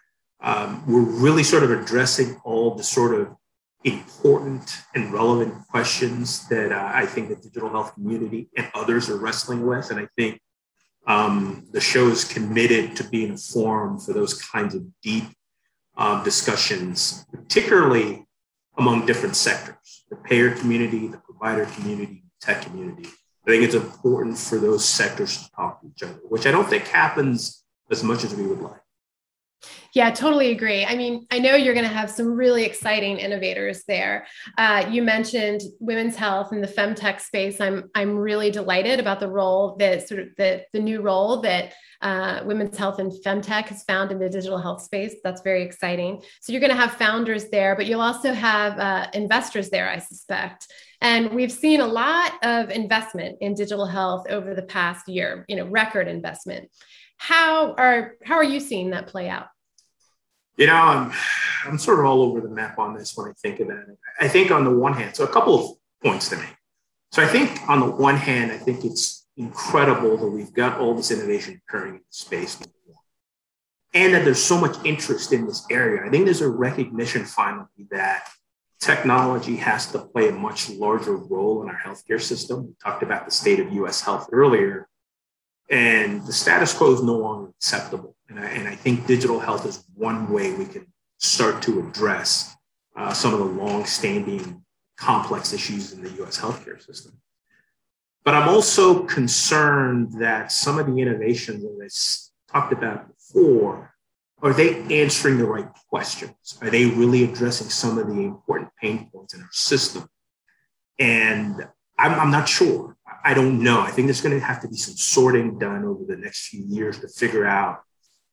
um, 0.42 0.84
we're 0.88 1.02
really 1.02 1.44
sort 1.44 1.64
of 1.64 1.72
addressing 1.72 2.40
all 2.44 2.76
the 2.76 2.84
sort 2.84 3.20
of 3.20 3.36
important 3.84 4.78
and 4.96 5.14
relevant 5.14 5.54
questions 5.70 6.48
that 6.50 6.72
uh, 6.72 6.92
I 6.94 7.06
think 7.06 7.30
the 7.30 7.36
digital 7.36 7.70
health 7.70 7.94
community 7.94 8.50
and 8.58 8.70
others 8.74 9.10
are 9.10 9.18
wrestling 9.18 9.66
with. 9.66 9.92
And 9.92 10.00
I 10.00 10.08
think 10.18 10.42
um, 11.06 11.68
the 11.72 11.80
show 11.80 12.08
is 12.08 12.24
committed 12.24 12.96
to 12.96 13.04
being 13.10 13.32
a 13.32 13.38
forum 13.38 14.00
for 14.00 14.14
those 14.14 14.42
kinds 14.42 14.74
of 14.74 14.84
deep 15.04 15.26
um, 15.98 16.24
discussions, 16.24 17.26
particularly 17.32 18.26
among 18.78 19.06
different 19.06 19.36
sectors 19.36 20.04
the 20.10 20.16
payer 20.16 20.52
community, 20.52 21.08
the 21.08 21.18
provider 21.18 21.66
community, 21.66 22.24
tech 22.40 22.62
community. 22.62 23.10
I 23.48 23.52
think 23.52 23.64
it's 23.64 23.76
important 23.76 24.38
for 24.38 24.58
those 24.58 24.86
sectors 24.86 25.44
to 25.44 25.52
talk 25.52 25.82
to 25.82 25.88
each 25.88 26.04
other, 26.04 26.20
which 26.30 26.46
I 26.46 26.52
don't 26.52 26.68
think 26.68 26.88
happens 26.88 27.64
as 27.92 28.04
much 28.04 28.24
as 28.24 28.36
we 28.36 28.46
would 28.46 28.62
like. 28.62 28.82
Yeah, 29.94 30.12
totally 30.12 30.52
agree. 30.52 30.86
I 30.86 30.96
mean, 30.96 31.26
I 31.32 31.40
know 31.40 31.56
you're 31.56 31.74
going 31.74 31.88
to 31.88 31.94
have 31.94 32.10
some 32.12 32.36
really 32.36 32.66
exciting 32.66 33.18
innovators 33.18 33.84
there. 33.88 34.28
Uh, 34.58 34.86
you 34.90 35.02
mentioned 35.02 35.62
women's 35.80 36.16
health 36.16 36.52
and 36.52 36.62
the 36.64 36.68
femtech 36.68 37.22
space. 37.22 37.62
I'm 37.62 37.90
I'm 37.96 38.18
really 38.18 38.52
delighted 38.52 39.00
about 39.00 39.20
the 39.20 39.30
role 39.30 39.78
that 39.78 40.08
sort 40.08 40.20
of 40.20 40.28
the 40.38 40.66
the 40.74 40.80
new 40.80 41.02
role 41.02 41.42
that 41.42 41.74
uh, 42.02 42.42
women's 42.46 42.78
health 42.78 43.00
and 43.00 43.12
femtech 43.26 43.68
has 43.68 43.84
found 43.84 44.12
in 44.12 44.20
the 44.20 44.30
digital 44.30 44.58
health 44.58 44.82
space. 44.82 45.16
That's 45.24 45.42
very 45.42 45.64
exciting. 45.64 46.22
So 46.42 46.52
you're 46.52 46.62
going 46.62 46.76
to 46.76 46.78
have 46.78 46.92
founders 46.94 47.50
there, 47.50 47.76
but 47.76 47.86
you'll 47.86 48.02
also 48.02 48.34
have 48.34 48.78
uh, 48.78 49.08
investors 49.14 49.70
there, 49.70 49.90
I 49.90 50.00
suspect. 50.00 50.68
And 51.02 51.32
we've 51.32 51.52
seen 51.52 51.82
a 51.82 51.88
lot 51.88 52.34
of 52.44 52.70
investment 52.70 53.38
in 53.42 53.54
digital 53.54 53.86
health 53.86 54.26
over 54.30 54.54
the 54.54 54.64
past 54.64 55.08
year. 55.08 55.46
You 55.48 55.56
know, 55.56 55.66
record 55.66 56.08
investment. 56.08 56.70
How 57.18 57.74
are 57.74 58.16
how 58.24 58.36
are 58.36 58.44
you 58.44 58.60
seeing 58.60 58.92
that 58.92 59.08
play 59.08 59.30
out? 59.30 59.48
You 60.58 60.68
know, 60.68 60.76
I'm 60.76 61.12
I'm 61.66 61.78
sort 61.78 62.00
of 62.00 62.06
all 62.06 62.22
over 62.22 62.42
the 62.42 62.50
map 62.50 62.80
on 62.80 62.96
this 62.96 63.16
when 63.16 63.30
I 63.30 63.34
think 63.34 63.60
about 63.60 63.80
it. 63.90 63.98
I 64.20 64.28
think 64.28 64.52
on 64.52 64.64
the 64.64 64.72
one 64.72 64.94
hand, 64.94 65.16
so 65.16 65.24
a 65.24 65.28
couple 65.28 65.56
of 65.56 65.78
points 66.04 66.30
to 66.30 66.38
make. 66.38 66.56
So 67.12 67.24
I 67.24 67.28
think 67.28 67.68
on 67.70 67.80
the 67.80 67.90
one 67.90 68.16
hand, 68.16 68.52
I 68.52 68.58
think 68.58 68.86
it's 68.86 69.28
incredible 69.38 70.18
that 70.18 70.28
we've 70.28 70.54
got 70.54 70.80
all 70.80 70.94
this 70.94 71.12
innovation 71.12 71.62
occurring 71.68 71.96
in 71.96 72.00
the 72.00 72.04
space, 72.10 72.58
and 73.94 74.14
that 74.14 74.24
there's 74.24 74.44
so 74.44 74.60
much 74.60 74.76
interest 74.86 75.34
in 75.34 75.46
this 75.46 75.66
area. 75.72 76.06
I 76.06 76.10
think 76.10 76.26
there's 76.26 76.42
a 76.42 76.50
recognition 76.50 77.26
finally 77.26 77.68
that 77.92 78.28
technology 78.80 79.56
has 79.56 79.92
to 79.92 80.00
play 80.00 80.30
a 80.30 80.32
much 80.32 80.70
larger 80.70 81.16
role 81.16 81.64
in 81.64 81.70
our 81.70 81.80
healthcare 81.80 82.22
system. 82.22 82.68
We 82.68 82.74
talked 82.84 83.04
about 83.04 83.26
the 83.26 83.32
state 83.32 83.60
of 83.60 83.72
US 83.74 84.02
health 84.02 84.30
earlier, 84.32 84.88
and 85.70 86.26
the 86.26 86.34
status 86.34 86.74
quo 86.74 86.94
is 86.94 87.02
no 87.02 87.18
longer 87.18 87.50
acceptable. 87.50 88.16
And 88.30 88.40
I, 88.40 88.46
and 88.46 88.68
I 88.68 88.76
think 88.76 89.08
digital 89.08 89.40
health 89.40 89.66
is 89.66 89.84
one 89.96 90.32
way 90.32 90.54
we 90.54 90.66
can 90.66 90.86
start 91.20 91.62
to 91.64 91.80
address 91.80 92.56
uh, 92.96 93.14
some 93.14 93.34
of 93.34 93.40
the 93.40 93.46
long-standing 93.46 94.64
complex 94.98 95.54
issues 95.54 95.94
in 95.94 96.02
the 96.02 96.24
US 96.24 96.40
healthcare 96.40 96.82
system. 96.84 97.14
But 98.24 98.34
I'm 98.34 98.50
also 98.50 99.04
concerned 99.04 100.14
that 100.20 100.52
some 100.52 100.80
of 100.80 100.88
the 100.88 101.00
innovations 101.00 101.64
that 101.64 102.50
I 102.50 102.52
talked 102.52 102.74
about 102.74 103.08
before, 103.08 103.94
are 104.42 104.54
they 104.54 104.82
answering 105.02 105.38
the 105.38 105.46
right 105.46 105.70
questions? 105.90 106.58
Are 106.62 106.70
they 106.70 106.86
really 106.86 107.24
addressing 107.24 107.70
some 107.70 107.98
of 108.00 108.08
the 108.08 108.22
important 108.22 108.72
pain 108.82 109.10
points 109.12 109.36
in 109.36 109.42
our 109.42 109.50
system? 109.52 110.08
And 110.98 111.68
I'm, 112.00 112.20
I'm 112.20 112.32
not 112.32 112.50
sure. 112.50 112.95
I 113.26 113.34
don't 113.34 113.64
know. 113.64 113.82
I 113.82 113.90
think 113.90 114.06
there's 114.06 114.22
going 114.22 114.40
to 114.40 114.46
have 114.46 114.62
to 114.62 114.68
be 114.68 114.78
some 114.78 114.96
sorting 114.96 115.58
done 115.58 115.84
over 115.84 116.04
the 116.08 116.16
next 116.16 116.50
few 116.50 116.64
years 116.64 117.00
to 117.00 117.08
figure 117.08 117.44
out 117.44 117.82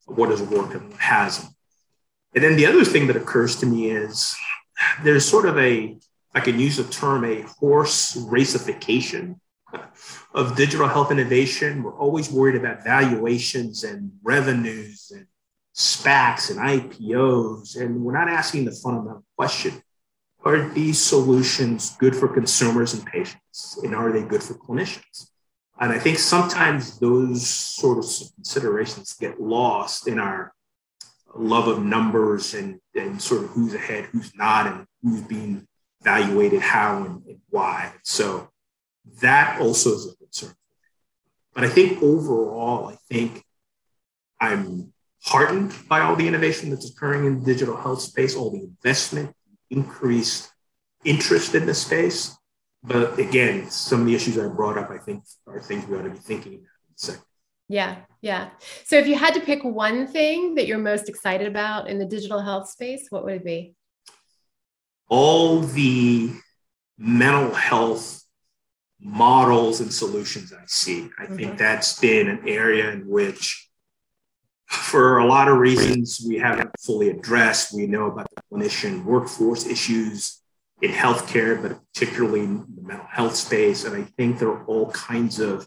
what 0.05 0.29
has 0.29 0.43
worked 0.43 0.75
and 0.75 0.91
what 0.91 1.01
hasn't. 1.01 1.49
And 2.35 2.45
then 2.45 2.57
the 2.57 2.67
other 2.67 2.85
thing 2.85 3.07
that 3.07 3.17
occurs 3.17 3.57
to 3.61 3.67
me 3.67 3.91
is 3.91 4.37
there's 5.03 5.25
sort 5.25 5.47
of 5.47 5.57
a, 5.57 5.97
I 6.35 6.41
can 6.41 6.61
use 6.61 6.77
the 6.77 6.85
term, 6.85 7.25
a 7.25 7.41
horse 7.41 8.17
racification 8.17 9.41
of 10.35 10.57
digital 10.57 10.89
health 10.89 11.11
innovation. 11.11 11.83
We're 11.83 11.99
always 11.99 12.31
worried 12.31 12.57
about 12.57 12.85
valuations 12.85 13.85
and 13.85 14.13
revenues 14.23 15.11
and 15.15 15.27
SPACs 15.75 16.51
and 16.51 16.61
IPOs, 16.61 17.81
and 17.81 18.03
we're 18.03 18.13
not 18.13 18.29
asking 18.29 18.67
the 18.67 18.73
fundamental 18.73 19.25
question 19.39 19.83
are 20.45 20.69
these 20.71 21.01
solutions 21.01 21.97
good 21.99 22.17
for 22.17 22.29
consumers 22.29 22.95
and 22.95 23.05
patients? 23.07 23.79
And 23.83 23.95
are 23.95 24.13
they 24.13 24.23
good 24.23 24.43
for 24.43 24.55
clinicians? 24.55 25.29
And 25.81 25.93
I 25.93 25.99
think 25.99 26.19
sometimes 26.19 26.99
those 26.99 27.47
sort 27.47 27.99
of 27.99 28.05
considerations 28.35 29.15
get 29.15 29.41
lost 29.41 30.07
in 30.07 30.19
our 30.19 30.53
love 31.35 31.69
of 31.69 31.85
numbers 31.85 32.55
and, 32.55 32.79
and 32.95 33.21
sort 33.21 33.45
of 33.45 33.51
who's 33.51 33.75
ahead, 33.75 34.05
who's 34.07 34.35
not, 34.37 34.67
and 34.67 34.87
who's 35.03 35.23
being 35.23 35.67
evaluated 36.01 36.61
how 36.61 37.05
and, 37.05 37.27
and 37.27 37.39
why. 37.49 37.93
So 38.03 38.51
that 39.21 39.61
also 39.61 39.95
is 39.95 40.13
a 40.13 40.17
concern. 40.17 40.55
But 41.55 41.65
I 41.65 41.69
think 41.69 42.03
overall, 42.03 42.89
I 42.89 42.97
think 43.09 43.45
I'm 44.41 44.93
heartened 45.25 45.75
by 45.89 46.01
all 46.01 46.17
the 46.17 46.27
innovation 46.27 46.71
that's 46.71 46.91
occurring 46.91 47.27
in 47.27 47.41
the 47.41 47.47
digital 47.47 47.77
health 47.77 48.03
space, 48.03 48.35
all 48.35 48.51
the 48.51 48.63
investment, 48.63 49.35
increased 49.73 50.53
interest 51.05 51.55
in 51.55 51.67
the 51.67 51.75
space. 51.75 52.37
But 52.85 53.19
again, 53.19 53.71
some 53.71 54.01
of 54.01 54.07
the 54.07 54.15
issues 54.15 54.39
I 54.39 54.49
brought 54.49 54.79
up, 54.79 54.91
I 54.91 54.99
think, 54.99 55.25
are 55.47 55.61
things 55.61 55.87
we 55.87 55.97
ought 55.97 56.03
to 56.03 56.11
be 56.11 56.19
thinking 56.19 56.55
about 56.55 56.69
in. 56.97 57.19
Yeah, 57.69 57.97
yeah. 58.21 58.51
So 58.85 58.97
if 58.97 59.07
you 59.07 59.15
had 59.15 59.35
to 59.35 59.41
pick 59.41 59.63
one 59.63 60.07
thing 60.07 60.57
that 60.57 60.67
you're 60.67 60.79
most 60.79 61.09
excited 61.09 61.47
about 61.47 61.89
in 61.89 61.99
the 61.99 62.05
digital 62.05 62.41
health 62.41 62.69
space, 62.69 63.07
what 63.11 63.25
would 63.25 63.35
it 63.35 63.45
be? 63.45 63.75
All 65.09 65.61
the 65.61 66.33
mental 66.99 67.55
health 67.55 68.23
models 69.01 69.81
and 69.81 69.93
solutions 69.93 70.53
I 70.53 70.65
see. 70.67 71.09
I 71.19 71.25
mm-hmm. 71.25 71.37
think 71.37 71.59
that's 71.59 71.99
been 71.99 72.29
an 72.29 72.43
area 72.47 72.91
in 72.91 73.09
which, 73.09 73.62
for 74.73 75.19
a 75.19 75.27
lot 75.27 75.49
of 75.49 75.59
reasons, 75.59 76.25
we 76.27 76.39
haven't 76.39 76.71
fully 76.81 77.11
addressed. 77.11 77.75
We 77.75 77.87
know 77.87 78.07
about 78.07 78.29
the 78.35 78.43
clinician 78.51 79.05
workforce 79.05 79.67
issues 79.67 80.41
in 80.81 80.91
healthcare, 80.91 81.61
but 81.61 81.79
particularly 81.93 82.41
in 82.41 82.67
the 82.75 82.83
mental 82.83 83.07
health 83.11 83.37
space. 83.37 83.85
And 83.85 83.95
I 83.95 84.03
think 84.03 84.39
there 84.39 84.49
are 84.49 84.65
all 84.65 84.91
kinds 84.91 85.39
of 85.39 85.67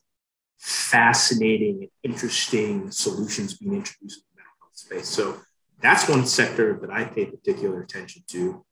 fascinating 0.57 1.81
and 1.81 2.13
interesting 2.13 2.91
solutions 2.91 3.57
being 3.57 3.75
introduced 3.75 4.19
in 4.19 4.23
the 4.33 4.41
mental 4.41 4.55
health 4.61 4.77
space. 4.77 5.07
So 5.07 5.39
that's 5.81 6.09
one 6.09 6.25
sector 6.25 6.77
that 6.81 6.89
I 6.89 7.05
pay 7.05 7.25
particular 7.25 7.81
attention 7.81 8.23
to. 8.29 8.65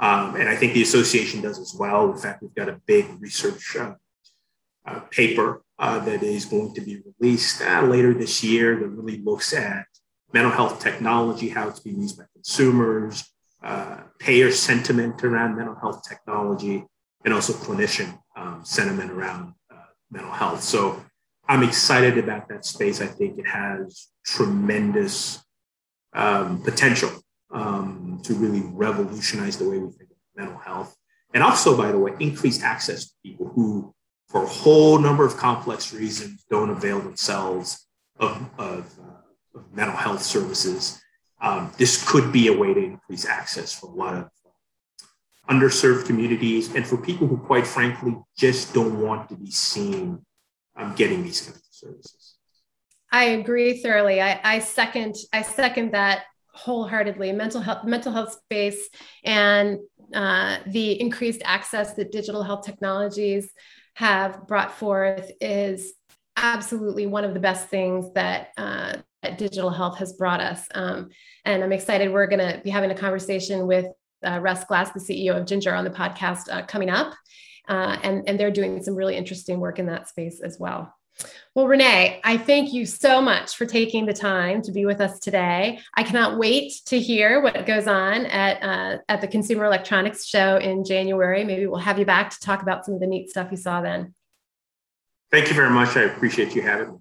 Um, 0.00 0.34
and 0.34 0.48
I 0.48 0.56
think 0.56 0.74
the 0.74 0.82
association 0.82 1.40
does 1.40 1.58
as 1.58 1.74
well. 1.78 2.10
In 2.10 2.18
fact, 2.18 2.42
we've 2.42 2.54
got 2.54 2.68
a 2.68 2.80
big 2.86 3.06
research 3.20 3.76
uh, 3.76 3.94
uh, 4.86 5.00
paper 5.10 5.62
uh, 5.78 5.98
that 6.00 6.22
is 6.22 6.44
going 6.44 6.74
to 6.74 6.80
be 6.80 7.02
released 7.20 7.62
uh, 7.62 7.82
later 7.82 8.14
this 8.14 8.44
year 8.44 8.76
that 8.76 8.88
really 8.88 9.18
looks 9.18 9.52
at 9.52 9.86
mental 10.32 10.52
health 10.52 10.80
technology, 10.80 11.48
how 11.48 11.68
it's 11.68 11.80
being 11.80 12.00
used 12.00 12.18
by 12.18 12.24
consumers, 12.34 13.24
uh, 13.62 13.98
payer 14.18 14.50
sentiment 14.50 15.22
around 15.24 15.56
mental 15.56 15.76
health 15.76 16.02
technology, 16.06 16.84
and 17.24 17.32
also 17.32 17.52
clinician 17.52 18.18
um, 18.36 18.60
sentiment 18.64 19.10
around 19.10 19.54
uh, 19.70 19.76
mental 20.10 20.32
health. 20.32 20.62
So 20.62 21.02
I'm 21.48 21.62
excited 21.62 22.18
about 22.18 22.48
that 22.48 22.64
space. 22.64 23.00
I 23.00 23.06
think 23.06 23.38
it 23.38 23.46
has 23.46 24.08
tremendous 24.24 25.42
um, 26.14 26.62
potential 26.62 27.10
um, 27.52 28.20
to 28.24 28.34
really 28.34 28.62
revolutionize 28.64 29.56
the 29.56 29.68
way 29.68 29.78
we 29.78 29.90
think 29.90 30.10
of 30.10 30.16
mental 30.36 30.58
health. 30.58 30.96
And 31.32 31.42
also, 31.42 31.76
by 31.76 31.90
the 31.90 31.98
way, 31.98 32.12
increase 32.20 32.62
access 32.62 33.06
to 33.06 33.12
people 33.22 33.48
who, 33.48 33.93
for 34.28 34.42
a 34.42 34.46
whole 34.46 34.98
number 34.98 35.24
of 35.24 35.36
complex 35.36 35.92
reasons, 35.92 36.44
don't 36.50 36.70
avail 36.70 37.00
themselves 37.00 37.86
of, 38.18 38.48
of, 38.58 38.92
uh, 38.98 39.58
of 39.58 39.72
mental 39.72 39.96
health 39.96 40.22
services. 40.22 41.00
Um, 41.40 41.72
this 41.78 42.08
could 42.10 42.32
be 42.32 42.48
a 42.48 42.52
way 42.52 42.72
to 42.74 42.82
increase 42.82 43.26
access 43.26 43.72
for 43.72 43.86
a 43.86 43.94
lot 43.94 44.14
of 44.14 44.30
underserved 45.48 46.06
communities 46.06 46.74
and 46.74 46.86
for 46.86 46.96
people 46.96 47.26
who, 47.26 47.36
quite 47.36 47.66
frankly, 47.66 48.16
just 48.36 48.72
don't 48.72 49.00
want 49.00 49.28
to 49.28 49.36
be 49.36 49.50
seen 49.50 50.24
um, 50.76 50.94
getting 50.94 51.22
these 51.22 51.42
kinds 51.42 51.58
of 51.58 51.62
services. 51.70 52.36
I 53.12 53.24
agree 53.24 53.80
thoroughly. 53.80 54.20
I, 54.20 54.40
I 54.42 54.58
second 54.58 55.14
I 55.32 55.42
second 55.42 55.92
that 55.92 56.24
wholeheartedly. 56.52 57.32
Mental 57.32 57.60
health 57.60 57.84
mental 57.84 58.12
health 58.12 58.40
space 58.44 58.88
and 59.22 59.78
uh, 60.12 60.58
the 60.66 61.00
increased 61.00 61.42
access 61.44 61.94
that 61.94 62.10
digital 62.10 62.42
health 62.42 62.64
technologies 62.64 63.50
have 63.94 64.46
brought 64.46 64.72
forth 64.72 65.30
is 65.40 65.92
absolutely 66.36 67.06
one 67.06 67.24
of 67.24 67.34
the 67.34 67.40
best 67.40 67.68
things 67.68 68.12
that, 68.14 68.48
uh, 68.56 68.94
that 69.22 69.38
digital 69.38 69.70
health 69.70 69.98
has 69.98 70.12
brought 70.12 70.40
us. 70.40 70.66
Um, 70.74 71.10
and 71.44 71.62
I'm 71.62 71.72
excited. 71.72 72.12
We're 72.12 72.26
going 72.26 72.40
to 72.40 72.60
be 72.62 72.70
having 72.70 72.90
a 72.90 72.94
conversation 72.94 73.66
with 73.66 73.86
uh, 74.26 74.40
Russ 74.40 74.64
Glass, 74.64 74.90
the 74.90 75.00
CEO 75.00 75.38
of 75.38 75.46
Ginger, 75.46 75.74
on 75.74 75.84
the 75.84 75.90
podcast 75.90 76.50
uh, 76.50 76.64
coming 76.66 76.90
up. 76.90 77.14
Uh, 77.68 77.96
and, 78.02 78.28
and 78.28 78.38
they're 78.38 78.50
doing 78.50 78.82
some 78.82 78.94
really 78.94 79.16
interesting 79.16 79.60
work 79.60 79.78
in 79.78 79.86
that 79.86 80.08
space 80.08 80.40
as 80.40 80.58
well. 80.58 80.92
Well, 81.54 81.68
Renee, 81.68 82.20
I 82.24 82.36
thank 82.36 82.72
you 82.72 82.84
so 82.84 83.22
much 83.22 83.56
for 83.56 83.64
taking 83.64 84.06
the 84.06 84.12
time 84.12 84.60
to 84.62 84.72
be 84.72 84.86
with 84.86 85.00
us 85.00 85.20
today. 85.20 85.78
I 85.94 86.02
cannot 86.02 86.36
wait 86.36 86.72
to 86.86 86.98
hear 86.98 87.40
what 87.40 87.64
goes 87.66 87.86
on 87.86 88.26
at, 88.26 88.62
uh, 88.62 88.98
at 89.08 89.20
the 89.20 89.28
Consumer 89.28 89.64
Electronics 89.64 90.26
Show 90.26 90.56
in 90.56 90.84
January. 90.84 91.44
Maybe 91.44 91.66
we'll 91.66 91.78
have 91.78 91.98
you 91.98 92.04
back 92.04 92.30
to 92.30 92.40
talk 92.40 92.62
about 92.62 92.84
some 92.84 92.94
of 92.94 93.00
the 93.00 93.06
neat 93.06 93.30
stuff 93.30 93.52
you 93.52 93.56
saw 93.56 93.80
then. 93.80 94.14
Thank 95.30 95.48
you 95.48 95.54
very 95.54 95.70
much. 95.70 95.96
I 95.96 96.02
appreciate 96.02 96.54
you 96.54 96.62
having 96.62 96.92
me. 96.92 96.98